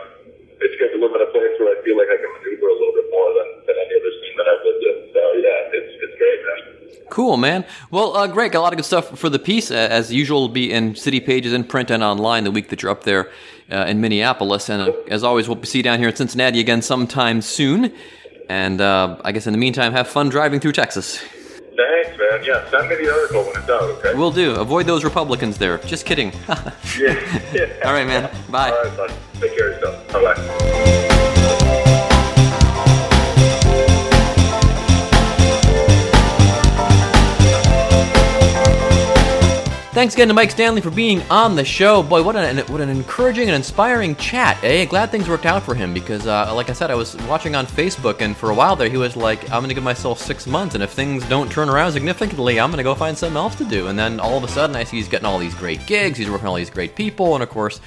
it's 0.65 0.75
good 0.81 0.91
to 0.95 0.99
live 0.99 1.13
in 1.15 1.21
a 1.23 1.31
place 1.31 1.53
where 1.61 1.75
I 1.75 1.77
feel 1.97 2.05
like 2.05 2.19
I 2.19 2.21
can 2.21 2.31
maneuver 2.33 2.67
a 2.67 2.73
little 2.73 2.93
bit 2.93 3.05
more 3.11 3.33
than, 3.33 3.47
than 3.65 3.75
any 3.77 3.95
other 3.95 4.11
scene 4.21 4.35
that 4.37 4.47
I've 4.47 4.63
lived 4.65 4.83
in. 4.83 5.13
So 5.13 5.21
yeah, 5.41 5.77
it's 5.77 5.93
it's 6.03 6.17
great, 6.17 6.39
man. 6.45 7.09
Cool, 7.09 7.37
man. 7.37 7.65
Well, 7.91 8.15
uh, 8.15 8.27
great. 8.27 8.51
Got 8.51 8.59
a 8.59 8.61
lot 8.61 8.73
of 8.73 8.77
good 8.77 8.85
stuff 8.85 9.17
for 9.17 9.29
the 9.29 9.39
piece. 9.39 9.71
Uh, 9.71 9.75
as 9.75 10.11
usual, 10.11 10.41
will 10.41 10.49
be 10.49 10.71
in 10.71 10.95
city 10.95 11.19
pages, 11.19 11.53
in 11.53 11.63
print, 11.63 11.89
and 11.91 12.03
online 12.03 12.43
the 12.43 12.51
week 12.51 12.69
that 12.69 12.81
you're 12.81 12.91
up 12.91 13.03
there 13.03 13.31
uh, 13.71 13.85
in 13.87 14.01
Minneapolis. 14.01 14.69
And 14.69 14.89
uh, 14.89 14.93
as 15.09 15.23
always, 15.23 15.47
we'll 15.47 15.63
see 15.63 15.79
you 15.79 15.83
down 15.83 15.99
here 15.99 16.09
in 16.09 16.15
Cincinnati 16.15 16.59
again 16.59 16.81
sometime 16.81 17.41
soon. 17.41 17.93
And 18.49 18.79
uh, 18.79 19.17
I 19.23 19.31
guess 19.31 19.47
in 19.47 19.53
the 19.53 19.59
meantime, 19.59 19.91
have 19.93 20.07
fun 20.07 20.29
driving 20.29 20.59
through 20.59 20.73
Texas. 20.73 21.19
Thanks, 21.77 22.17
man. 22.17 22.43
Yeah, 22.43 22.69
send 22.71 22.89
me 22.89 22.95
the 22.95 23.11
article 23.13 23.43
when 23.43 23.55
it's 23.55 23.69
out. 23.69 23.83
Okay. 23.83 24.15
We'll 24.15 24.31
do. 24.31 24.55
Avoid 24.55 24.87
those 24.87 25.03
Republicans 25.03 25.57
there. 25.57 25.77
Just 25.79 26.05
kidding. 26.05 26.31
yeah. 26.49 27.41
yeah. 27.53 27.85
All 27.85 27.93
right, 27.93 28.07
man. 28.07 28.31
Bye. 28.49 28.71
All 28.71 28.83
right, 28.83 28.97
bud. 28.97 29.13
Take 29.39 29.55
care 29.55 29.73
of 29.73 29.81
yourself. 29.81 30.11
Bye 30.11 30.33
bye. 30.33 31.16
Thanks 39.97 40.13
again 40.13 40.27
to 40.27 40.35
Mike 40.35 40.51
Stanley 40.51 40.79
for 40.79 40.91
being 40.91 41.23
on 41.23 41.55
the 41.55 41.65
show. 41.65 42.03
Boy, 42.03 42.21
what 42.21 42.35
an 42.35 42.59
what 42.67 42.81
an 42.81 42.89
encouraging 42.89 43.47
and 43.47 43.55
inspiring 43.55 44.15
chat. 44.15 44.63
Eh? 44.63 44.85
Glad 44.85 45.09
things 45.09 45.27
worked 45.27 45.47
out 45.47 45.63
for 45.63 45.73
him 45.73 45.91
because, 45.91 46.27
uh, 46.27 46.53
like 46.53 46.69
I 46.69 46.73
said, 46.73 46.91
I 46.91 46.93
was 46.93 47.15
watching 47.23 47.55
on 47.55 47.65
Facebook, 47.65 48.21
and 48.21 48.37
for 48.37 48.51
a 48.51 48.53
while 48.53 48.75
there, 48.75 48.89
he 48.89 48.97
was 48.97 49.15
like, 49.15 49.49
"I'm 49.49 49.67
to 49.67 49.73
give 49.73 49.83
myself 49.83 50.19
six 50.19 50.45
months, 50.45 50.75
and 50.75 50.83
if 50.83 50.91
things 50.91 51.25
don't 51.25 51.51
turn 51.51 51.67
around 51.67 51.93
significantly, 51.93 52.59
I'm 52.59 52.71
to 52.73 52.83
go 52.83 52.93
find 52.93 53.17
something 53.17 53.37
else 53.37 53.55
to 53.55 53.63
do." 53.63 53.87
And 53.87 53.97
then 53.97 54.19
all 54.19 54.37
of 54.37 54.43
a 54.43 54.47
sudden, 54.47 54.75
I 54.75 54.83
see 54.83 54.97
he's 54.97 55.07
getting 55.07 55.25
all 55.25 55.39
these 55.39 55.55
great 55.55 55.87
gigs. 55.87 56.19
He's 56.19 56.29
working 56.29 56.45
all 56.45 56.53
these 56.53 56.69
great 56.69 56.95
people, 56.95 57.33
and 57.33 57.41
of 57.41 57.49
course, 57.49 57.81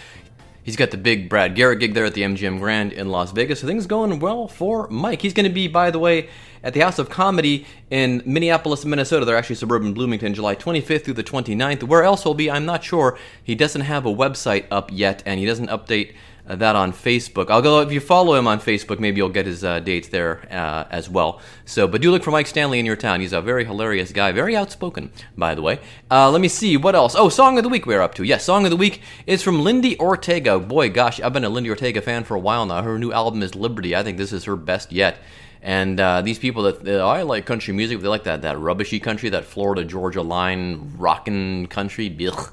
He's 0.62 0.76
got 0.76 0.90
the 0.90 0.98
big 0.98 1.28
Brad 1.28 1.54
Garrett 1.54 1.80
gig 1.80 1.94
there 1.94 2.04
at 2.04 2.14
the 2.14 2.22
MGM 2.22 2.58
Grand 2.58 2.92
in 2.92 3.08
Las 3.08 3.32
Vegas. 3.32 3.60
So 3.60 3.66
things 3.66 3.86
going 3.86 4.18
well 4.18 4.46
for 4.46 4.88
Mike. 4.88 5.22
He's 5.22 5.32
going 5.32 5.48
to 5.48 5.52
be, 5.52 5.68
by 5.68 5.90
the 5.90 5.98
way, 5.98 6.28
at 6.62 6.74
the 6.74 6.80
House 6.80 6.98
of 6.98 7.08
Comedy 7.08 7.66
in 7.90 8.22
Minneapolis, 8.26 8.84
Minnesota. 8.84 9.24
They're 9.24 9.36
actually 9.36 9.56
suburban 9.56 9.94
Bloomington, 9.94 10.34
July 10.34 10.54
25th 10.54 11.04
through 11.04 11.14
the 11.14 11.24
29th. 11.24 11.82
Where 11.84 12.02
else 12.02 12.24
he'll 12.24 12.34
be, 12.34 12.50
I'm 12.50 12.66
not 12.66 12.84
sure. 12.84 13.18
He 13.42 13.54
doesn't 13.54 13.82
have 13.82 14.04
a 14.04 14.12
website 14.12 14.66
up 14.70 14.90
yet, 14.92 15.22
and 15.24 15.40
he 15.40 15.46
doesn't 15.46 15.68
update 15.68 16.14
uh, 16.46 16.56
that 16.56 16.76
on 16.76 16.92
Facebook. 16.92 17.50
I'll 17.50 17.62
go 17.62 17.80
if 17.80 17.92
you 17.92 18.00
follow 18.00 18.34
him 18.34 18.46
on 18.46 18.60
Facebook, 18.60 18.98
maybe 18.98 19.18
you'll 19.18 19.28
get 19.28 19.46
his 19.46 19.64
uh, 19.64 19.80
dates 19.80 20.08
there 20.08 20.46
uh, 20.50 20.86
as 20.90 21.08
well. 21.08 21.40
So, 21.64 21.86
but 21.86 22.00
do 22.00 22.10
look 22.10 22.22
for 22.22 22.30
Mike 22.30 22.46
Stanley 22.46 22.78
in 22.78 22.86
your 22.86 22.96
town. 22.96 23.20
He's 23.20 23.32
a 23.32 23.40
very 23.40 23.64
hilarious 23.64 24.12
guy, 24.12 24.32
very 24.32 24.56
outspoken, 24.56 25.12
by 25.36 25.54
the 25.54 25.62
way. 25.62 25.80
Uh, 26.10 26.30
let 26.30 26.40
me 26.40 26.48
see 26.48 26.76
what 26.76 26.94
else. 26.94 27.14
Oh, 27.16 27.28
song 27.28 27.58
of 27.58 27.64
the 27.64 27.70
week 27.70 27.86
we're 27.86 28.02
up 28.02 28.14
to. 28.14 28.24
Yes, 28.24 28.44
song 28.44 28.64
of 28.64 28.70
the 28.70 28.76
week 28.76 29.02
is 29.26 29.42
from 29.42 29.62
Lindi 29.62 29.98
Ortega. 29.98 30.58
Boy, 30.58 30.90
gosh, 30.90 31.20
I've 31.20 31.32
been 31.32 31.44
a 31.44 31.48
Lindi 31.48 31.70
Ortega 31.70 32.00
fan 32.00 32.24
for 32.24 32.34
a 32.34 32.40
while 32.40 32.66
now. 32.66 32.82
Her 32.82 32.98
new 32.98 33.12
album 33.12 33.42
is 33.42 33.54
Liberty. 33.54 33.94
I 33.94 34.02
think 34.02 34.18
this 34.18 34.32
is 34.32 34.44
her 34.44 34.56
best 34.56 34.92
yet. 34.92 35.18
And 35.62 36.00
uh, 36.00 36.22
these 36.22 36.38
people 36.38 36.62
that 36.62 37.00
I 37.00 37.22
like 37.22 37.44
country 37.44 37.74
music, 37.74 38.00
they 38.00 38.08
like 38.08 38.24
that 38.24 38.42
that 38.42 38.58
rubbishy 38.58 38.98
country, 38.98 39.28
that 39.28 39.44
Florida 39.44 39.84
Georgia 39.84 40.22
line 40.22 40.94
rockin' 40.96 41.66
country. 41.66 42.08
Blech. 42.08 42.50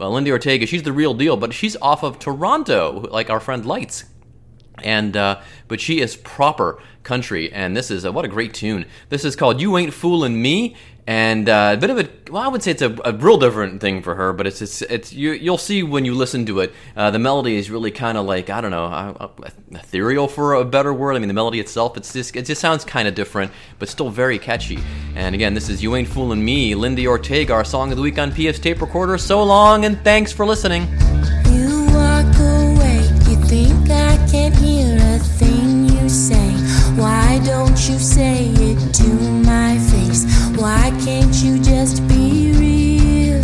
Well, 0.00 0.12
Lindi 0.12 0.32
Ortega, 0.32 0.64
she's 0.64 0.82
the 0.82 0.94
real 0.94 1.12
deal, 1.12 1.36
but 1.36 1.52
she's 1.52 1.76
off 1.76 2.02
of 2.02 2.18
Toronto, 2.18 3.06
like 3.10 3.28
our 3.28 3.38
friend 3.38 3.66
Lights. 3.66 4.04
And 4.82 5.14
uh, 5.14 5.42
but 5.68 5.78
she 5.78 6.00
is 6.00 6.16
proper 6.16 6.82
country, 7.02 7.52
and 7.52 7.76
this 7.76 7.90
is 7.90 8.06
a, 8.06 8.10
what 8.10 8.24
a 8.24 8.28
great 8.28 8.54
tune. 8.54 8.86
This 9.10 9.26
is 9.26 9.36
called 9.36 9.60
"You 9.60 9.76
Ain't 9.76 9.92
Fooling 9.92 10.40
Me," 10.40 10.74
and 11.10 11.48
uh, 11.48 11.72
a 11.74 11.76
bit 11.76 11.90
of 11.90 11.98
a 11.98 12.08
well, 12.30 12.40
I 12.40 12.46
would 12.46 12.62
say 12.62 12.70
it's 12.70 12.82
a, 12.82 12.96
a 13.04 13.12
real 13.12 13.36
different 13.36 13.80
thing 13.80 14.00
for 14.00 14.14
her, 14.14 14.32
but 14.32 14.46
it's 14.46 14.62
it's, 14.62 14.80
it's 14.82 15.12
you, 15.12 15.32
you'll 15.32 15.58
see 15.58 15.82
when 15.82 16.04
you 16.04 16.14
listen 16.14 16.46
to 16.46 16.60
it. 16.60 16.72
Uh, 16.94 17.10
the 17.10 17.18
melody 17.18 17.56
is 17.56 17.68
really 17.68 17.90
kind 17.90 18.16
of 18.16 18.26
like 18.26 18.48
I 18.48 18.60
don't 18.60 18.70
know, 18.70 18.84
uh, 18.84 19.28
ethereal 19.72 20.28
for 20.28 20.54
a 20.54 20.64
better 20.64 20.94
word. 20.94 21.16
I 21.16 21.18
mean, 21.18 21.26
the 21.26 21.34
melody 21.34 21.58
itself, 21.58 21.96
it's 21.96 22.12
just 22.12 22.36
it 22.36 22.46
just 22.46 22.60
sounds 22.60 22.84
kind 22.84 23.08
of 23.08 23.16
different, 23.16 23.50
but 23.80 23.88
still 23.88 24.08
very 24.08 24.38
catchy. 24.38 24.78
And 25.16 25.34
again, 25.34 25.52
this 25.52 25.68
is 25.68 25.82
"You 25.82 25.96
Ain't 25.96 26.06
fooling 26.06 26.44
Me," 26.44 26.76
Lindi 26.76 27.08
Ortega, 27.08 27.54
our 27.54 27.64
song 27.64 27.90
of 27.90 27.96
the 27.96 28.02
week 28.02 28.16
on 28.16 28.30
PS 28.30 28.60
Tape 28.60 28.80
Recorder. 28.80 29.18
So 29.18 29.42
long, 29.42 29.86
and 29.86 30.00
thanks 30.04 30.30
for 30.30 30.46
listening. 30.46 30.82
You 31.50 31.86
walk 31.86 32.36
away, 32.38 33.00
you 33.28 33.34
think 33.46 33.90
I 33.90 34.16
can't 34.30 34.54
hear 34.54 34.96
a 34.96 35.18
thing 35.18 35.88
you 35.88 36.08
say. 36.08 36.52
Why 36.94 37.40
don't 37.44 37.88
you 37.88 37.98
say 37.98 38.46
it 38.50 38.94
to 38.94 39.08
my 39.08 39.29
be 42.00 42.52
real. 42.58 43.42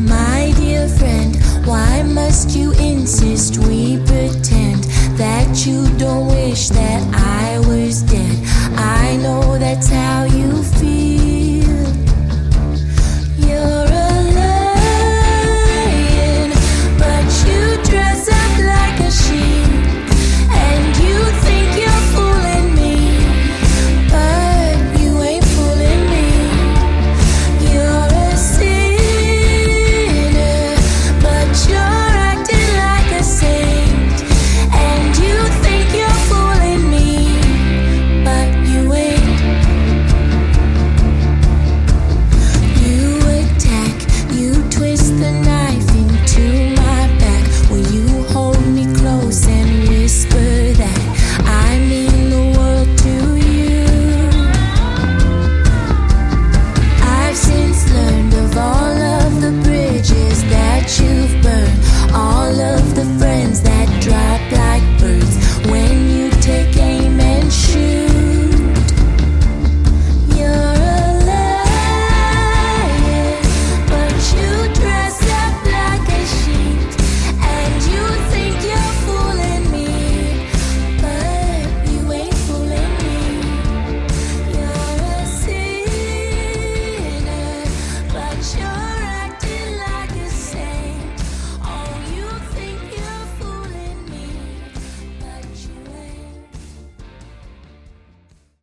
My 0.00 0.52
dear 0.56 0.88
friend, 0.88 1.36
why 1.64 2.02
must 2.02 2.56
you 2.56 2.72
insist 2.72 3.58
we 3.58 3.98
pretend 3.98 4.82
that 5.16 5.64
you 5.66 5.88
don't 5.96 6.26
wish 6.26 6.70
that 6.70 7.02
I 7.14 7.60
was 7.68 8.02
dead? 8.02 8.44
I 8.76 9.16
know 9.18 9.56
that's 9.56 9.88
how 9.88 10.24
you 10.24 10.64
feel. 10.64 10.97